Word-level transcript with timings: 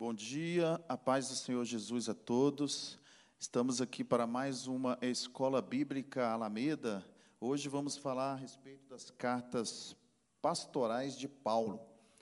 Bom 0.00 0.14
dia, 0.14 0.80
a 0.88 0.96
paz 0.96 1.28
do 1.28 1.34
Senhor 1.34 1.64
Jesus 1.64 2.08
a 2.08 2.14
todos. 2.14 2.96
Estamos 3.36 3.80
aqui 3.80 4.04
para 4.04 4.28
mais 4.28 4.68
uma 4.68 4.96
escola 5.02 5.60
bíblica 5.60 6.28
Alameda. 6.28 7.04
Hoje 7.40 7.68
vamos 7.68 7.96
falar 7.96 8.34
a 8.34 8.36
respeito 8.36 8.88
das 8.88 9.10
cartas 9.10 9.96
pastorais 10.40 11.18
de 11.18 11.26
Paulo. 11.26 11.80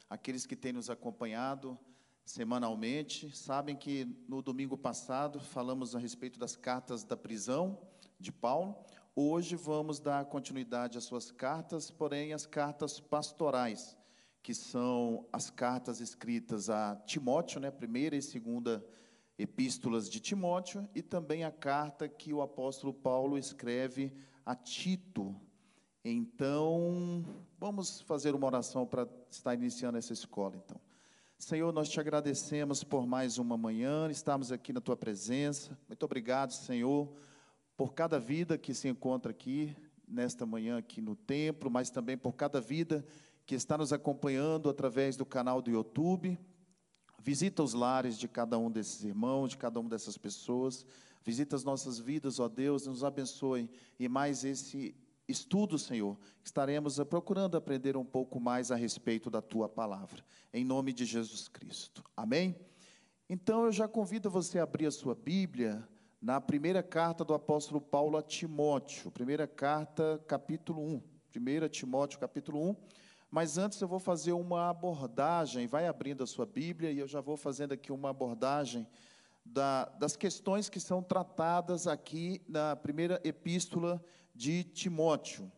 Aqueles 0.09 0.47
que 0.47 0.57
têm 0.57 0.73
nos 0.73 0.89
acompanhado 0.89 1.79
semanalmente 2.25 3.37
sabem 3.37 3.77
que 3.77 4.07
no 4.27 4.41
domingo 4.41 4.79
passado 4.79 5.39
falamos 5.39 5.95
a 5.95 5.99
respeito 5.99 6.39
das 6.39 6.57
cartas 6.57 7.05
da 7.05 7.15
prisão 7.15 7.79
de 8.19 8.33
Paulo. 8.33 8.75
Hoje 9.15 9.55
vamos 9.55 10.01
dar 10.01 10.25
continuidade 10.25 10.97
às 10.97 11.05
suas 11.05 11.31
cartas, 11.31 11.91
porém 11.91 12.33
as 12.33 12.47
cartas 12.47 12.99
pastorais, 12.99 13.95
que 14.47 14.55
são 14.55 15.27
as 15.33 15.51
cartas 15.51 16.01
escritas 16.01 16.71
a 16.71 16.95
Timóteo, 17.05 17.59
né, 17.59 17.69
primeira 17.69 18.15
e 18.15 18.23
segunda 18.23 18.87
epístolas 19.37 20.09
de 20.09 20.21
Timóteo, 20.21 20.89
e 20.95 21.03
também 21.03 21.43
a 21.43 21.51
carta 21.51 22.09
que 22.09 22.33
o 22.33 22.41
apóstolo 22.41 22.95
Paulo 22.95 23.37
escreve 23.37 24.13
a 24.45 24.55
Tito. 24.55 25.35
Então, 26.05 27.25
vamos 27.59 28.01
fazer 28.03 28.37
uma 28.37 28.47
oração 28.47 28.87
para 28.87 29.09
estar 29.29 29.53
iniciando 29.53 29.99
essa 29.99 30.13
escola, 30.13 30.55
então. 30.65 30.81
Senhor, 31.37 31.73
nós 31.73 31.89
te 31.89 31.99
agradecemos 31.99 32.85
por 32.85 33.05
mais 33.05 33.39
uma 33.39 33.57
manhã, 33.57 34.09
estamos 34.13 34.53
aqui 34.53 34.73
na 34.73 34.81
tua 34.81 34.97
presença. 34.97 35.77
Muito 35.89 36.05
obrigado, 36.05 36.53
Senhor 36.53 37.13
por 37.77 37.93
cada 37.93 38.19
vida 38.19 38.57
que 38.57 38.73
se 38.73 38.89
encontra 38.89 39.31
aqui, 39.31 39.77
nesta 40.09 40.47
manhã, 40.47 40.79
aqui 40.79 41.01
no 41.01 41.15
templo, 41.15 41.71
mas 41.71 41.91
também 41.91 42.17
por 42.17 42.33
cada 42.33 42.61
vida 42.61 43.05
que 43.05 43.26
está 43.55 43.79
nos 43.79 43.93
acompanhando 43.93 44.69
através 44.69 45.17
do 45.17 45.25
canal 45.25 45.63
do 45.63 45.71
YouTube. 45.71 46.39
Visita 47.23 47.63
os 47.63 47.75
lares 47.75 48.19
de 48.19 48.29
cada 48.29 48.59
um 48.59 48.71
desses 48.71 49.05
irmãos, 49.05 49.51
de 49.51 49.57
cada 49.57 49.79
uma 49.81 49.89
dessas 49.89 50.19
pessoas. 50.19 50.85
Visita 51.25 51.57
as 51.57 51.65
nossas 51.65 51.99
vidas, 51.99 52.39
ó 52.39 52.49
Deus, 52.49 52.87
nos 52.87 53.03
abençoe. 53.03 53.71
E 53.99 54.09
mais 54.09 54.45
esse 54.45 54.95
estudo, 55.29 55.79
Senhor, 55.79 56.17
estaremos 56.45 56.99
procurando 57.09 57.57
aprender 57.57 57.97
um 57.97 58.05
pouco 58.05 58.39
mais 58.39 58.71
a 58.71 58.77
respeito 58.77 59.29
da 59.29 59.43
tua 59.43 59.69
palavra. 59.69 60.25
Em 60.53 60.65
nome 60.65 60.93
de 60.93 61.05
Jesus 61.05 61.49
Cristo. 61.49 62.05
Amém? 62.17 62.57
Então 63.29 63.65
eu 63.65 63.73
já 63.73 63.89
convido 63.89 64.31
você 64.31 64.59
a 64.59 64.63
abrir 64.63 64.87
a 64.87 64.91
sua 64.91 65.15
Bíblia 65.15 65.87
na 66.23 66.41
primeira 66.41 66.83
carta 66.83 67.25
do 67.25 67.35
apóstolo 67.35 67.81
Paulo 67.81 68.17
a 68.17 68.23
Timóteo, 68.23 69.11
primeira 69.11 69.47
carta, 69.47 70.23
capítulo 70.27 70.81
1. 70.81 71.03
1 71.37 71.69
Timóteo, 71.71 72.19
capítulo 72.19 72.71
1. 72.71 72.77
Mas 73.31 73.59
antes 73.59 73.81
eu 73.81 73.89
vou 73.89 73.99
fazer 73.99 74.33
uma 74.33 74.71
abordagem, 74.71 75.67
vai 75.67 75.87
abrindo 75.87 76.23
a 76.23 76.27
sua 76.27 76.47
Bíblia 76.47 76.91
e 76.91 76.99
eu 76.99 77.09
já 77.09 77.21
vou 77.21 77.37
fazendo 77.37 77.73
aqui 77.73 77.93
uma 77.93 78.11
abordagem 78.11 78.87
da, 79.45 79.87
das 79.99 80.17
questões 80.17 80.69
que 80.69 80.81
são 80.81 81.03
tratadas 81.03 81.87
aqui 81.87 82.41
na 82.49 82.77
primeira 82.77 83.21
epístola 83.25 84.03
de 84.35 84.65
Timóteo. 84.65 85.51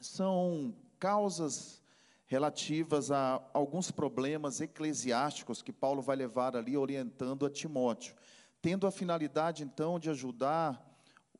São 0.00 0.74
causas 0.98 1.82
relativas 2.26 3.10
a 3.10 3.42
alguns 3.52 3.90
problemas 3.90 4.60
eclesiásticos 4.60 5.62
que 5.62 5.72
Paulo 5.72 6.02
vai 6.02 6.16
levar 6.16 6.56
ali 6.56 6.76
orientando 6.76 7.46
a 7.46 7.50
Timóteo 7.50 8.14
tendo 8.62 8.86
a 8.86 8.90
finalidade 8.90 9.62
então 9.62 9.98
de 9.98 10.10
ajudar 10.10 10.86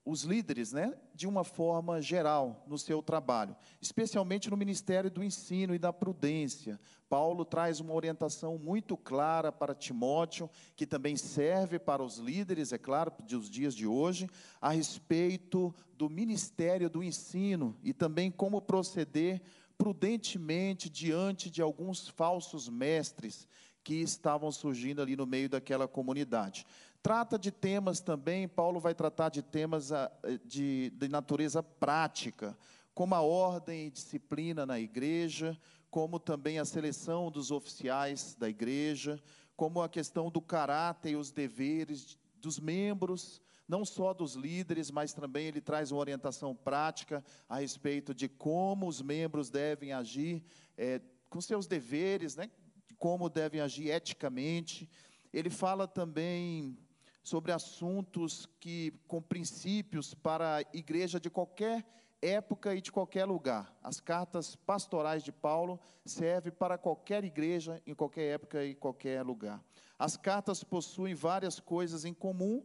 os 0.04 0.22
líderes, 0.22 0.72
né, 0.72 0.94
de 1.14 1.26
uma 1.26 1.44
forma 1.44 2.00
geral 2.00 2.64
no 2.66 2.78
seu 2.78 3.02
trabalho, 3.02 3.54
especialmente 3.80 4.50
no 4.50 4.56
ministério 4.56 5.10
do 5.10 5.22
ensino 5.22 5.74
e 5.74 5.78
da 5.78 5.92
prudência. 5.92 6.80
Paulo 7.08 7.44
traz 7.44 7.80
uma 7.80 7.92
orientação 7.92 8.56
muito 8.56 8.96
clara 8.96 9.52
para 9.52 9.74
Timóteo, 9.74 10.48
que 10.74 10.86
também 10.86 11.16
serve 11.16 11.78
para 11.78 12.02
os 12.02 12.16
líderes, 12.16 12.72
é 12.72 12.78
claro, 12.78 13.12
dos 13.28 13.50
dias 13.50 13.74
de 13.74 13.86
hoje, 13.86 14.28
a 14.60 14.70
respeito 14.70 15.74
do 15.96 16.08
ministério 16.08 16.88
do 16.88 17.02
ensino 17.02 17.76
e 17.82 17.92
também 17.92 18.30
como 18.30 18.62
proceder 18.62 19.42
prudentemente 19.76 20.88
diante 20.88 21.50
de 21.50 21.62
alguns 21.62 22.08
falsos 22.08 22.68
mestres 22.68 23.46
que 23.82 23.94
estavam 23.94 24.52
surgindo 24.52 25.00
ali 25.00 25.16
no 25.16 25.26
meio 25.26 25.48
daquela 25.48 25.88
comunidade. 25.88 26.66
Trata 27.02 27.38
de 27.38 27.50
temas 27.50 28.00
também, 28.00 28.46
Paulo 28.46 28.78
vai 28.78 28.94
tratar 28.94 29.30
de 29.30 29.40
temas 29.40 29.90
ah, 29.90 30.12
de, 30.44 30.90
de 30.90 31.08
natureza 31.08 31.62
prática, 31.62 32.56
como 32.92 33.14
a 33.14 33.22
ordem 33.22 33.86
e 33.86 33.90
disciplina 33.90 34.66
na 34.66 34.78
igreja, 34.78 35.58
como 35.90 36.20
também 36.20 36.58
a 36.58 36.64
seleção 36.64 37.30
dos 37.30 37.50
oficiais 37.50 38.34
da 38.34 38.50
igreja, 38.50 39.18
como 39.56 39.80
a 39.80 39.88
questão 39.88 40.30
do 40.30 40.42
caráter 40.42 41.12
e 41.12 41.16
os 41.16 41.30
deveres 41.30 42.18
dos 42.36 42.60
membros, 42.60 43.40
não 43.66 43.82
só 43.82 44.12
dos 44.12 44.34
líderes, 44.34 44.90
mas 44.90 45.14
também 45.14 45.46
ele 45.46 45.60
traz 45.60 45.90
uma 45.90 46.00
orientação 46.00 46.54
prática 46.54 47.24
a 47.48 47.60
respeito 47.60 48.14
de 48.14 48.28
como 48.28 48.86
os 48.86 49.00
membros 49.00 49.48
devem 49.48 49.92
agir 49.92 50.42
é, 50.76 51.00
com 51.30 51.40
seus 51.40 51.66
deveres, 51.66 52.36
né? 52.36 52.50
como 52.98 53.30
devem 53.30 53.60
agir 53.60 53.88
eticamente. 53.88 54.88
Ele 55.32 55.48
fala 55.48 55.86
também 55.86 56.76
sobre 57.22 57.52
assuntos 57.52 58.46
que 58.58 58.92
com 59.06 59.20
princípios 59.20 60.14
para 60.14 60.56
a 60.56 60.60
igreja 60.72 61.20
de 61.20 61.30
qualquer 61.30 61.86
época 62.22 62.74
e 62.74 62.80
de 62.80 62.92
qualquer 62.92 63.24
lugar. 63.24 63.74
As 63.82 64.00
cartas 64.00 64.54
pastorais 64.54 65.22
de 65.22 65.32
Paulo 65.32 65.80
servem 66.04 66.52
para 66.52 66.76
qualquer 66.76 67.24
igreja 67.24 67.80
em 67.86 67.94
qualquer 67.94 68.34
época 68.34 68.64
e 68.64 68.74
qualquer 68.74 69.22
lugar. 69.22 69.62
As 69.98 70.16
cartas 70.16 70.62
possuem 70.64 71.14
várias 71.14 71.60
coisas 71.60 72.04
em 72.04 72.14
comum, 72.14 72.64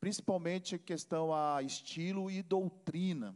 principalmente 0.00 0.78
questão 0.78 1.32
a 1.34 1.62
estilo 1.62 2.30
e 2.30 2.42
doutrina. 2.42 3.34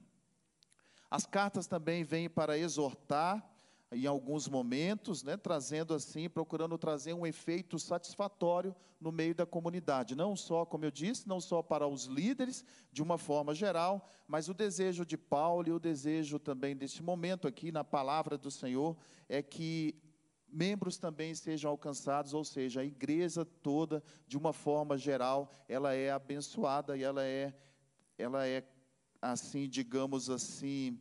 As 1.11 1.27
cartas 1.27 1.67
também 1.67 2.05
vêm 2.05 2.31
para 2.31 2.57
exortar, 2.57 3.45
em 3.93 4.07
alguns 4.07 4.47
momentos, 4.47 5.25
né, 5.25 5.37
trazendo 5.37 5.93
assim, 5.93 6.29
procurando 6.29 6.79
trazer 6.79 7.13
um 7.13 7.27
efeito 7.27 7.77
satisfatório 7.79 8.75
no 9.01 9.11
meio 9.11 9.35
da 9.35 9.45
comunidade. 9.45 10.15
Não 10.15 10.37
só, 10.37 10.65
como 10.65 10.85
eu 10.85 10.93
disse, 10.93 11.29
não 11.29 11.41
só 11.41 11.61
para 11.61 11.89
os 11.89 12.05
líderes, 12.05 12.65
de 12.93 13.03
uma 13.03 13.19
forma 13.19 13.53
geral, 13.53 14.09
mas 14.29 14.49
o 14.49 14.55
desejo 14.55 15.05
de 15.05 15.17
Paulo 15.17 15.69
e 15.69 15.73
o 15.73 15.81
desejo 15.81 16.39
também 16.39 16.77
deste 16.77 17.03
momento 17.03 17.49
aqui 17.49 17.73
na 17.73 17.83
palavra 17.83 18.39
do 18.39 18.51
Senhor 18.51 18.97
é 19.29 19.43
que 19.43 20.01
membros 20.53 20.97
também 20.97 21.35
sejam 21.35 21.71
alcançados, 21.71 22.33
ou 22.33 22.45
seja, 22.45 22.83
a 22.83 22.85
igreja 22.85 23.45
toda, 23.45 24.03
de 24.27 24.37
uma 24.37 24.53
forma 24.53 24.97
geral, 24.97 25.51
ela 25.69 25.95
é 25.95 26.11
abençoada 26.11 26.97
e 26.97 27.03
ela 27.03 27.25
é, 27.25 27.53
ela 28.17 28.47
é 28.47 28.65
assim, 29.21 29.69
digamos 29.69 30.31
assim, 30.31 30.99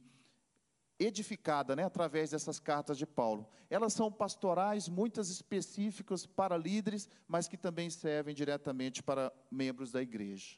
edificada 1.00 1.76
né, 1.76 1.84
através 1.84 2.32
dessas 2.32 2.60
cartas 2.60 2.98
de 2.98 3.06
Paulo. 3.06 3.50
Elas 3.70 3.94
são 3.94 4.12
pastorais, 4.12 4.90
muitas 4.90 5.30
específicas 5.30 6.26
para 6.26 6.58
líderes, 6.58 7.08
mas 7.28 7.48
que 7.48 7.58
também 7.58 7.90
servem 7.90 8.36
diretamente 8.36 9.02
para 9.02 9.32
membros 9.50 9.92
da 9.92 10.02
igreja. 10.02 10.58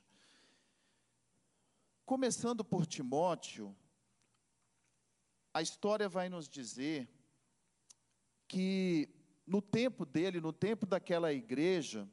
Começando 2.04 2.66
por 2.66 2.88
Timóteo, 2.88 3.76
a 5.54 5.62
história 5.62 6.10
vai 6.10 6.28
nos 6.28 6.50
dizer 6.50 7.08
que 8.48 9.08
no 9.46 9.62
tempo 9.62 10.06
dele, 10.06 10.42
no 10.42 10.52
tempo 10.52 10.86
daquela 10.86 11.32
igreja, 11.32 12.10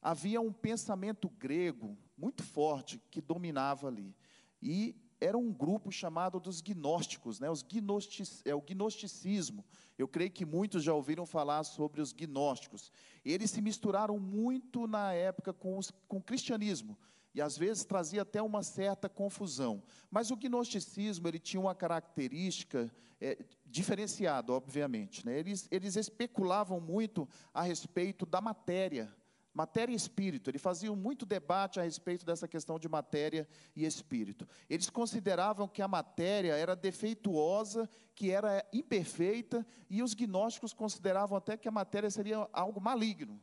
havia 0.00 0.40
um 0.40 0.52
pensamento 0.52 1.28
grego 1.30 1.96
muito 2.16 2.42
forte 2.42 3.00
que 3.10 3.20
dominava 3.20 3.88
ali. 3.88 4.14
E 4.60 4.96
era 5.22 5.38
um 5.38 5.52
grupo 5.52 5.92
chamado 5.92 6.40
dos 6.40 6.60
gnósticos, 6.60 7.38
né? 7.38 7.48
Os 7.48 7.62
gnostic, 7.62 8.26
é 8.44 8.54
o 8.54 8.60
gnosticismo. 8.60 9.64
Eu 9.96 10.08
creio 10.08 10.30
que 10.30 10.44
muitos 10.44 10.82
já 10.82 10.92
ouviram 10.92 11.24
falar 11.24 11.62
sobre 11.64 12.00
os 12.00 12.12
gnósticos. 12.12 12.90
Eles 13.24 13.50
se 13.50 13.62
misturaram 13.62 14.18
muito 14.18 14.86
na 14.86 15.12
época 15.12 15.52
com, 15.52 15.78
os, 15.78 15.92
com 16.08 16.16
o 16.16 16.22
cristianismo 16.22 16.98
e 17.34 17.40
às 17.40 17.56
vezes 17.56 17.84
trazia 17.84 18.22
até 18.22 18.42
uma 18.42 18.62
certa 18.62 19.08
confusão. 19.08 19.82
Mas 20.10 20.30
o 20.30 20.36
gnosticismo 20.36 21.28
ele 21.28 21.38
tinha 21.38 21.60
uma 21.60 21.74
característica 21.74 22.92
é, 23.20 23.38
diferenciada, 23.64 24.52
obviamente. 24.52 25.24
Né? 25.24 25.38
Eles, 25.38 25.68
eles 25.70 25.96
especulavam 25.96 26.80
muito 26.80 27.28
a 27.54 27.62
respeito 27.62 28.26
da 28.26 28.40
matéria, 28.40 29.14
Matéria 29.54 29.92
e 29.92 29.96
espírito, 29.96 30.48
ele 30.48 30.58
fazia 30.58 30.90
muito 30.94 31.26
debate 31.26 31.78
a 31.78 31.82
respeito 31.82 32.24
dessa 32.24 32.48
questão 32.48 32.78
de 32.78 32.88
matéria 32.88 33.46
e 33.76 33.84
espírito. 33.84 34.48
Eles 34.68 34.88
consideravam 34.88 35.68
que 35.68 35.82
a 35.82 35.88
matéria 35.88 36.54
era 36.56 36.74
defeituosa, 36.74 37.88
que 38.14 38.30
era 38.30 38.66
imperfeita, 38.72 39.66
e 39.90 40.02
os 40.02 40.14
gnósticos 40.14 40.72
consideravam 40.72 41.36
até 41.36 41.56
que 41.56 41.68
a 41.68 41.72
matéria 41.72 42.10
seria 42.10 42.48
algo 42.50 42.80
maligno. 42.80 43.38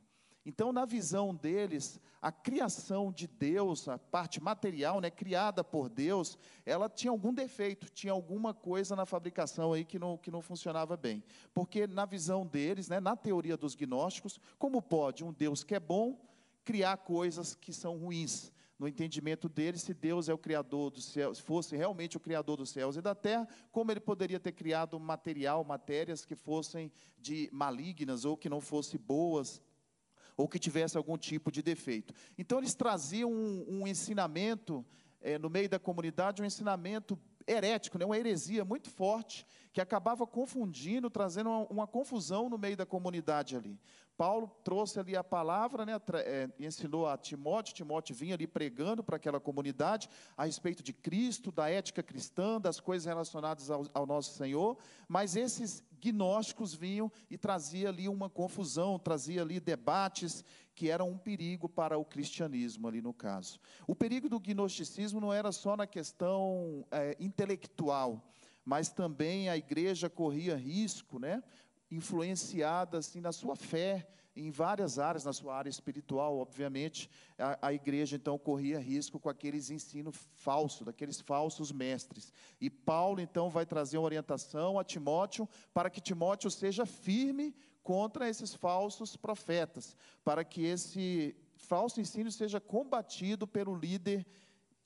Então, 0.45 0.71
na 0.71 0.85
visão 0.85 1.35
deles, 1.35 1.99
a 2.21 2.31
criação 2.31 3.11
de 3.11 3.27
Deus, 3.27 3.87
a 3.87 3.97
parte 3.97 4.41
material, 4.41 4.99
né, 4.99 5.09
criada 5.09 5.63
por 5.63 5.89
Deus, 5.89 6.37
ela 6.65 6.89
tinha 6.89 7.11
algum 7.11 7.33
defeito, 7.33 7.89
tinha 7.89 8.13
alguma 8.13 8.53
coisa 8.53 8.95
na 8.95 9.05
fabricação 9.05 9.73
aí 9.73 9.83
que 9.83 9.99
não, 9.99 10.17
que 10.17 10.31
não 10.31 10.41
funcionava 10.41 10.95
bem. 10.95 11.23
Porque 11.53 11.85
na 11.87 12.05
visão 12.05 12.45
deles, 12.45 12.87
né, 12.87 12.99
na 12.99 13.15
teoria 13.15 13.57
dos 13.57 13.75
gnósticos, 13.75 14.39
como 14.57 14.81
pode 14.81 15.23
um 15.23 15.33
Deus 15.33 15.63
que 15.63 15.75
é 15.75 15.79
bom 15.79 16.19
criar 16.63 16.97
coisas 16.97 17.53
que 17.53 17.73
são 17.73 17.97
ruins? 17.97 18.51
No 18.79 18.87
entendimento 18.87 19.49
deles, 19.49 19.81
se 19.81 19.93
Deus 19.93 20.29
é 20.29 20.33
o 20.33 20.37
criador 20.37 20.89
dos 20.89 21.03
céus, 21.03 21.37
fosse 21.37 21.75
realmente 21.75 22.15
o 22.15 22.19
criador 22.19 22.55
dos 22.55 22.69
céus 22.69 22.95
e 22.95 23.01
da 23.01 23.13
terra, 23.13 23.45
como 23.73 23.91
ele 23.91 23.99
poderia 23.99 24.39
ter 24.39 24.53
criado 24.53 24.97
material, 24.97 25.65
matérias 25.65 26.23
que 26.23 26.33
fossem 26.33 26.89
de 27.17 27.49
malignas 27.51 28.23
ou 28.23 28.37
que 28.37 28.47
não 28.47 28.61
fossem 28.61 28.97
boas? 28.97 29.61
Ou 30.39 30.47
que 30.47 30.57
tivesse 30.57 30.95
algum 30.95 31.17
tipo 31.17 31.51
de 31.51 31.61
defeito. 31.61 32.13
Então, 32.37 32.59
eles 32.59 32.73
traziam 32.73 33.29
um, 33.29 33.65
um 33.67 33.85
ensinamento 33.85 34.85
é, 35.19 35.37
no 35.37 35.49
meio 35.49 35.67
da 35.67 35.77
comunidade, 35.77 36.41
um 36.41 36.45
ensinamento 36.45 37.19
herético, 37.45 37.97
né, 37.97 38.05
uma 38.05 38.17
heresia 38.17 38.63
muito 38.63 38.89
forte, 38.89 39.45
que 39.73 39.81
acabava 39.81 40.25
confundindo, 40.25 41.09
trazendo 41.09 41.49
uma, 41.49 41.65
uma 41.67 41.87
confusão 41.87 42.49
no 42.49 42.57
meio 42.57 42.77
da 42.77 42.85
comunidade 42.85 43.57
ali. 43.57 43.77
Paulo 44.15 44.49
trouxe 44.63 44.97
ali 44.97 45.13
a 45.13 45.23
palavra, 45.23 45.85
né, 45.85 45.99
é, 46.13 46.49
ensinou 46.57 47.05
a 47.05 47.17
Timóteo, 47.17 47.73
Timóteo 47.73 48.15
vinha 48.15 48.35
ali 48.35 48.47
pregando 48.47 49.03
para 49.03 49.17
aquela 49.17 49.41
comunidade 49.41 50.09
a 50.37 50.45
respeito 50.45 50.81
de 50.81 50.93
Cristo, 50.93 51.51
da 51.51 51.69
ética 51.69 52.01
cristã, 52.01 52.61
das 52.61 52.79
coisas 52.79 53.05
relacionadas 53.05 53.69
ao, 53.69 53.85
ao 53.93 54.05
nosso 54.05 54.37
Senhor, 54.37 54.77
mas 55.07 55.35
esses 55.35 55.83
gnósticos 55.99 56.73
vinham 56.73 57.11
e 57.29 57.37
trazia 57.37 57.89
ali 57.89 58.07
uma 58.07 58.29
confusão, 58.29 58.97
trazia 58.97 59.41
ali 59.41 59.59
debates 59.59 60.43
que 60.73 60.89
eram 60.89 61.09
um 61.09 61.17
perigo 61.17 61.67
para 61.67 61.97
o 61.97 62.05
cristianismo 62.05 62.87
ali 62.87 63.01
no 63.01 63.13
caso. 63.13 63.59
O 63.85 63.95
perigo 63.95 64.29
do 64.29 64.39
gnosticismo 64.39 65.19
não 65.19 65.33
era 65.33 65.51
só 65.51 65.75
na 65.75 65.85
questão 65.85 66.85
é, 66.89 67.17
intelectual, 67.19 68.31
mas 68.63 68.89
também 68.89 69.49
a 69.49 69.57
igreja 69.57 70.09
corria 70.09 70.55
risco, 70.55 71.19
né, 71.19 71.43
influenciada 71.91 72.99
assim 72.99 73.19
na 73.19 73.31
sua 73.31 73.55
fé 73.55 74.07
em 74.39 74.51
várias 74.51 74.97
áreas, 74.97 75.25
na 75.25 75.33
sua 75.33 75.55
área 75.55 75.69
espiritual, 75.69 76.37
obviamente, 76.37 77.09
a, 77.37 77.67
a, 77.67 77.73
igreja 77.73 78.15
então 78.15 78.37
corria 78.37 78.79
risco 78.79 79.19
com 79.19 79.29
aqueles 79.29 79.69
ensinos 79.69 80.15
falsos, 80.33 80.85
daqueles 80.85 81.19
falsos 81.19 81.71
mestres. 81.71 82.33
E 82.59 82.69
Paulo 82.69 83.19
então 83.19 83.49
vai 83.49 83.65
trazer 83.65 83.97
uma 83.97 84.05
orientação 84.05 84.79
a 84.79 84.83
Timóteo 84.83 85.47
para 85.73 85.89
que 85.89 86.01
Timóteo 86.01 86.49
seja 86.49 86.85
firme 86.85 87.53
contra 87.83 88.29
esses 88.29 88.53
falsos 88.53 89.15
profetas, 89.15 89.95
para 90.23 90.43
que 90.43 90.63
esse 90.63 91.35
falso 91.55 91.99
ensino 91.99 92.31
seja 92.31 92.59
combatido 92.59 93.45
pelo 93.45 93.75
líder 93.75 94.25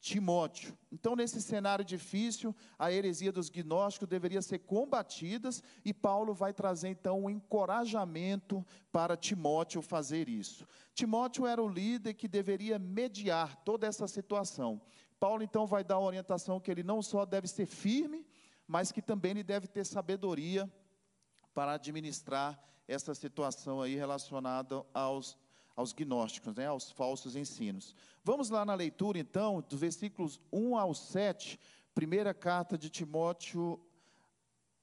Timóteo. 0.04 0.78
Então, 0.92 1.16
nesse 1.16 1.42
cenário 1.42 1.86
difícil, 1.86 2.54
a 2.78 2.92
heresia 2.92 3.32
dos 3.32 3.50
gnósticos 3.50 4.10
deveria 4.10 4.42
ser 4.42 4.60
combatida 4.60 5.50
e 5.86 5.94
Paulo 5.94 6.34
vai 6.34 6.52
trazer 6.52 6.90
então 6.90 7.24
um 7.24 7.30
encorajamento 7.30 8.66
para 8.92 9.16
Timóteo 9.16 9.82
fazer 9.82 10.28
isso. 10.28 10.68
Timóteo 10.94 11.48
era 11.48 11.64
o 11.64 11.70
líder 11.70 12.16
que 12.16 12.28
deveria 12.28 12.78
mediar 12.78 13.56
toda 13.64 13.88
essa 13.88 14.06
situação. 14.06 14.82
Paulo 15.22 15.42
então 15.42 15.66
vai 15.66 15.86
dar 15.86 15.96
a 15.96 16.02
orientação 16.02 16.60
que 16.60 16.70
ele 16.70 16.84
não 16.84 17.02
só 17.02 17.26
deve 17.26 17.48
ser 17.48 17.66
firme, 17.66 18.28
mas 18.68 18.92
que 18.92 19.02
também 19.02 19.32
ele 19.32 19.42
deve 19.42 19.68
ter 19.68 19.86
sabedoria 19.86 20.70
para 21.54 21.76
administrar 21.76 22.62
essa 22.86 23.16
situação 23.16 23.82
aí 23.82 23.96
relacionada 23.96 24.86
aos 24.94 25.38
aos 25.76 25.92
gnósticos, 25.94 26.54
né, 26.56 26.68
aos 26.68 26.92
falsos 26.92 27.36
ensinos. 27.36 27.96
Vamos 28.24 28.50
lá 28.50 28.64
na 28.64 28.76
leitura, 28.76 29.18
então, 29.18 29.64
dos 29.68 29.80
versículos 29.80 30.40
1 30.52 30.78
ao 30.78 30.94
7, 30.94 31.60
primeira 31.96 32.34
carta 32.34 32.78
de 32.78 32.90
Timóteo, 32.90 33.80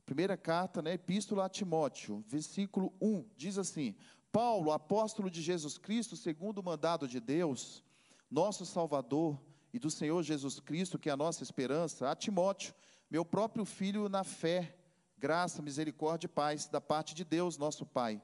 primeira 0.05 0.37
carta, 0.37 0.83
né, 0.83 0.95
epístola 0.95 1.47
a 1.47 1.49
Timóteo, 1.49 2.25
versículo 2.27 2.93
1, 3.01 3.25
diz 3.37 3.57
assim: 3.57 3.95
Paulo, 4.33 4.73
apóstolo 4.73 5.31
de 5.31 5.41
Jesus 5.41 5.79
Cristo, 5.79 6.17
segundo 6.17 6.59
o 6.59 6.65
mandado 6.65 7.07
de 7.07 7.21
Deus, 7.21 7.85
nosso 8.31 8.67
Salvador 8.67 9.41
e 9.73 9.79
do 9.79 9.91
Senhor 9.91 10.23
Jesus 10.23 10.59
Cristo, 10.59 10.99
que 10.99 11.09
é 11.09 11.13
a 11.13 11.17
nossa 11.17 11.45
esperança, 11.45 12.11
a 12.11 12.17
Timóteo, 12.17 12.75
meu 13.09 13.25
próprio 13.25 13.65
filho 13.65 14.09
na 14.09 14.25
fé, 14.25 14.77
graça, 15.17 15.63
misericórdia 15.63 16.27
e 16.27 16.29
paz 16.29 16.67
da 16.67 16.81
parte 16.81 17.15
de 17.15 17.25
Deus, 17.25 17.57
nosso 17.57 17.87
Pai, 17.87 18.21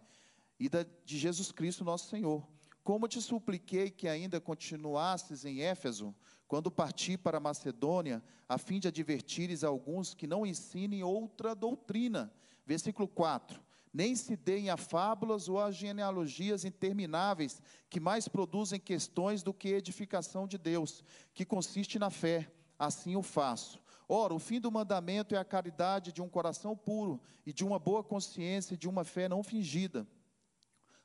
e 0.58 0.68
da, 0.68 0.84
de 1.04 1.18
Jesus 1.18 1.52
Cristo, 1.52 1.84
nosso 1.84 2.08
Senhor 2.08 2.55
como 2.86 3.08
te 3.08 3.20
supliquei 3.20 3.90
que 3.90 4.06
ainda 4.06 4.40
continuasses 4.40 5.44
em 5.44 5.60
Éfeso, 5.60 6.14
quando 6.46 6.70
parti 6.70 7.18
para 7.18 7.40
Macedônia, 7.40 8.22
a 8.48 8.58
fim 8.58 8.78
de 8.78 8.86
advertires 8.86 9.64
alguns 9.64 10.14
que 10.14 10.24
não 10.24 10.46
ensinem 10.46 11.02
outra 11.02 11.52
doutrina. 11.52 12.32
Versículo 12.64 13.08
4. 13.08 13.60
Nem 13.92 14.14
se 14.14 14.36
deem 14.36 14.70
a 14.70 14.76
fábulas 14.76 15.48
ou 15.48 15.60
a 15.60 15.72
genealogias 15.72 16.64
intermináveis, 16.64 17.60
que 17.90 17.98
mais 17.98 18.28
produzem 18.28 18.78
questões 18.78 19.42
do 19.42 19.52
que 19.52 19.70
edificação 19.70 20.46
de 20.46 20.56
Deus, 20.56 21.02
que 21.34 21.44
consiste 21.44 21.98
na 21.98 22.08
fé. 22.08 22.48
Assim 22.78 23.16
o 23.16 23.22
faço. 23.22 23.82
Ora, 24.08 24.32
o 24.32 24.38
fim 24.38 24.60
do 24.60 24.70
mandamento 24.70 25.34
é 25.34 25.38
a 25.38 25.44
caridade 25.44 26.12
de 26.12 26.22
um 26.22 26.28
coração 26.28 26.76
puro 26.76 27.20
e 27.44 27.52
de 27.52 27.64
uma 27.64 27.80
boa 27.80 28.04
consciência 28.04 28.74
e 28.74 28.78
de 28.78 28.88
uma 28.88 29.02
fé 29.02 29.28
não 29.28 29.42
fingida 29.42 30.06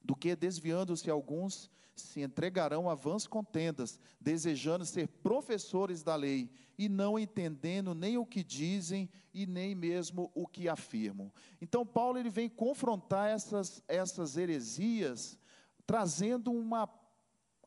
do 0.04 0.16
que 0.16 0.36
desviando-se 0.36 1.10
alguns 1.10 1.70
se 1.96 2.22
entregarão 2.22 2.90
a 2.90 2.96
vãs 2.96 3.28
contendas, 3.28 4.00
desejando 4.20 4.86
ser 4.86 5.08
professores 5.08 6.04
da 6.04 6.16
lei 6.16 6.50
e 6.78 6.90
não 6.90 7.20
entendendo 7.20 7.94
nem 7.94 8.18
o 8.18 8.26
que 8.26 8.44
dizem 8.44 9.10
e 9.34 9.46
nem 9.46 9.76
mesmo 9.76 10.32
o 10.34 10.48
que 10.48 10.68
afirmam. 10.68 11.32
Então 11.62 11.86
Paulo 11.86 12.18
ele 12.18 12.30
vem 12.30 12.50
confrontar 12.50 13.30
essas 13.30 13.84
essas 13.88 14.38
heresias, 14.38 15.38
trazendo 15.86 16.52
uma 16.52 16.90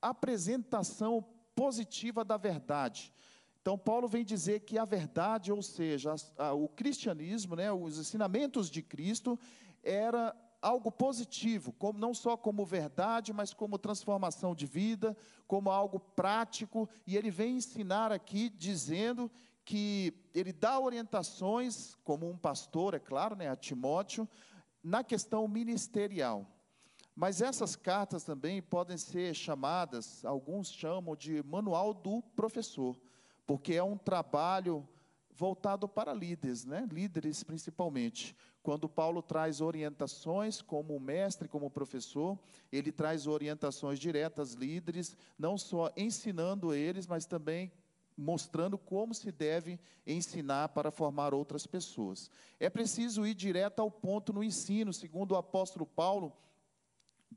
apresentação 0.00 1.24
positiva 1.54 2.24
da 2.24 2.36
verdade. 2.36 3.12
Então 3.60 3.78
Paulo 3.78 4.06
vem 4.08 4.24
dizer 4.24 4.60
que 4.60 4.76
a 4.76 4.84
verdade, 4.84 5.50
ou 5.50 5.62
seja, 5.62 6.14
a, 6.36 6.48
a, 6.48 6.52
o 6.52 6.68
cristianismo, 6.68 7.56
né, 7.56 7.72
os 7.72 7.98
ensinamentos 7.98 8.68
de 8.68 8.82
Cristo 8.82 9.38
era 9.82 10.34
algo 10.64 10.90
positivo, 10.90 11.72
como, 11.72 11.98
não 11.98 12.14
só 12.14 12.38
como 12.38 12.64
verdade, 12.64 13.34
mas 13.34 13.52
como 13.52 13.78
transformação 13.78 14.54
de 14.54 14.64
vida, 14.64 15.14
como 15.46 15.70
algo 15.70 16.00
prático, 16.00 16.88
e 17.06 17.18
ele 17.18 17.30
vem 17.30 17.56
ensinar 17.56 18.10
aqui 18.10 18.48
dizendo 18.48 19.30
que 19.62 20.14
ele 20.34 20.54
dá 20.54 20.80
orientações, 20.80 21.94
como 22.02 22.28
um 22.28 22.36
pastor, 22.36 22.94
é 22.94 22.98
claro, 22.98 23.36
né, 23.36 23.48
a 23.48 23.54
Timóteo, 23.54 24.26
na 24.82 25.04
questão 25.04 25.46
ministerial. 25.46 26.46
Mas 27.14 27.42
essas 27.42 27.76
cartas 27.76 28.24
também 28.24 28.62
podem 28.62 28.96
ser 28.96 29.34
chamadas, 29.34 30.24
alguns 30.24 30.72
chamam 30.72 31.14
de 31.14 31.42
manual 31.42 31.92
do 31.92 32.22
professor, 32.34 32.98
porque 33.46 33.74
é 33.74 33.82
um 33.82 33.98
trabalho 33.98 34.88
voltado 35.36 35.88
para 35.88 36.12
líderes, 36.12 36.64
né? 36.64 36.86
líderes 36.90 37.42
principalmente. 37.42 38.36
Quando 38.62 38.88
Paulo 38.88 39.20
traz 39.20 39.60
orientações 39.60 40.62
como 40.62 40.98
mestre, 40.98 41.48
como 41.48 41.70
professor, 41.70 42.38
ele 42.72 42.92
traz 42.92 43.26
orientações 43.26 43.98
diretas 43.98 44.52
líderes, 44.52 45.16
não 45.38 45.58
só 45.58 45.92
ensinando 45.96 46.72
eles, 46.72 47.06
mas 47.06 47.26
também 47.26 47.72
mostrando 48.16 48.78
como 48.78 49.12
se 49.12 49.32
deve 49.32 49.78
ensinar 50.06 50.68
para 50.68 50.90
formar 50.90 51.34
outras 51.34 51.66
pessoas. 51.66 52.30
É 52.60 52.70
preciso 52.70 53.26
ir 53.26 53.34
direto 53.34 53.80
ao 53.80 53.90
ponto 53.90 54.32
no 54.32 54.42
ensino, 54.42 54.92
segundo 54.92 55.32
o 55.32 55.36
apóstolo 55.36 55.84
Paulo, 55.84 56.32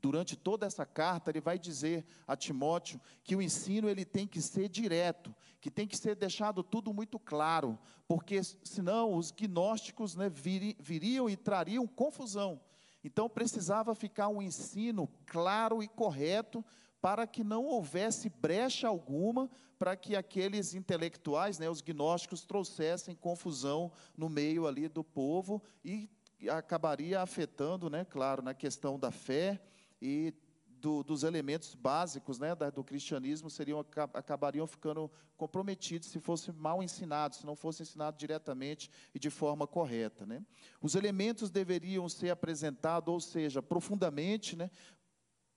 durante 0.00 0.36
toda 0.36 0.66
essa 0.66 0.86
carta, 0.86 1.30
ele 1.30 1.40
vai 1.40 1.58
dizer 1.58 2.04
a 2.26 2.36
Timóteo 2.36 3.00
que 3.22 3.36
o 3.36 3.42
ensino 3.42 3.88
ele 3.88 4.04
tem 4.04 4.26
que 4.26 4.40
ser 4.40 4.68
direto, 4.68 5.34
que 5.60 5.70
tem 5.70 5.86
que 5.86 5.96
ser 5.96 6.14
deixado 6.14 6.62
tudo 6.62 6.92
muito 6.92 7.18
claro, 7.18 7.78
porque 8.06 8.42
senão 8.42 9.14
os 9.14 9.30
gnósticos 9.30 10.14
né, 10.14 10.30
viriam 10.30 11.28
e 11.28 11.36
trariam 11.36 11.86
confusão. 11.86 12.60
Então 13.02 13.28
precisava 13.28 13.94
ficar 13.94 14.28
um 14.28 14.42
ensino 14.42 15.08
claro 15.26 15.82
e 15.82 15.88
correto 15.88 16.64
para 17.00 17.26
que 17.26 17.44
não 17.44 17.64
houvesse 17.64 18.28
brecha 18.28 18.88
alguma 18.88 19.50
para 19.78 19.96
que 19.96 20.16
aqueles 20.16 20.74
intelectuais, 20.74 21.58
né, 21.58 21.70
os 21.70 21.80
gnósticos, 21.80 22.44
trouxessem 22.44 23.14
confusão 23.14 23.92
no 24.16 24.28
meio 24.28 24.66
ali 24.66 24.88
do 24.88 25.04
povo 25.04 25.62
e 25.84 26.10
acabaria 26.50 27.20
afetando, 27.20 27.88
né, 27.88 28.04
claro, 28.04 28.42
na 28.42 28.54
questão 28.54 28.98
da 28.98 29.10
fé 29.10 29.60
e 30.00 30.34
do, 30.80 31.02
dos 31.02 31.22
elementos 31.22 31.74
básicos 31.74 32.38
né, 32.38 32.54
da, 32.54 32.70
do 32.70 32.84
cristianismo 32.84 33.50
seriam, 33.50 33.84
acabariam 34.14 34.66
ficando 34.66 35.10
comprometidos 35.36 36.08
se 36.08 36.20
fosse 36.20 36.52
mal 36.52 36.82
ensinado, 36.82 37.34
se 37.34 37.44
não 37.44 37.56
fosse 37.56 37.82
ensinado 37.82 38.16
diretamente 38.16 38.90
e 39.14 39.18
de 39.18 39.30
forma 39.30 39.66
correta. 39.66 40.24
Né. 40.24 40.44
Os 40.80 40.94
elementos 40.94 41.50
deveriam 41.50 42.08
ser 42.08 42.30
apresentados, 42.30 43.12
ou 43.12 43.20
seja, 43.20 43.62
profundamente, 43.62 44.56
né, 44.56 44.70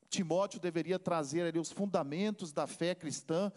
Timóteo 0.09 0.59
deveria 0.59 0.99
trazer 0.99 1.43
ali 1.43 1.57
os 1.57 1.71
fundamentos 1.71 2.51
da 2.51 2.67
fé 2.67 2.93
cristã 2.93 3.51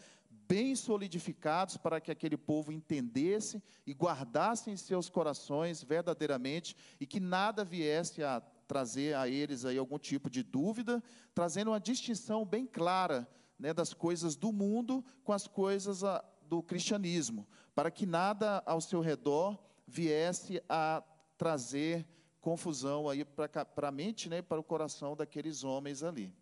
bem 0.46 0.76
solidificados 0.76 1.76
para 1.76 2.00
que 2.00 2.10
aquele 2.10 2.36
povo 2.36 2.70
entendesse 2.70 3.62
e 3.86 3.92
guardasse 3.92 4.70
em 4.70 4.76
seus 4.76 5.08
corações 5.08 5.82
verdadeiramente 5.82 6.76
e 7.00 7.06
que 7.06 7.18
nada 7.18 7.64
viesse 7.64 8.22
a 8.22 8.40
trazer 8.66 9.14
a 9.14 9.28
eles 9.28 9.64
aí 9.64 9.78
algum 9.78 9.98
tipo 9.98 10.28
de 10.28 10.42
dúvida, 10.42 11.02
trazendo 11.34 11.70
uma 11.70 11.80
distinção 11.80 12.44
bem 12.44 12.66
clara 12.66 13.28
né, 13.58 13.72
das 13.72 13.92
coisas 13.92 14.36
do 14.36 14.52
mundo 14.52 15.04
com 15.22 15.32
as 15.32 15.46
coisas 15.46 16.02
a, 16.02 16.24
do 16.42 16.62
cristianismo, 16.62 17.46
para 17.74 17.90
que 17.90 18.06
nada 18.06 18.62
ao 18.66 18.80
seu 18.80 19.00
redor 19.00 19.58
viesse 19.86 20.62
a 20.68 21.02
trazer 21.36 22.06
confusão 22.40 23.08
aí 23.08 23.24
para 23.24 23.88
a 23.88 23.92
mente, 23.92 24.28
né, 24.28 24.42
para 24.42 24.60
o 24.60 24.64
coração 24.64 25.16
daqueles 25.16 25.64
homens 25.64 26.02
ali. 26.02 26.32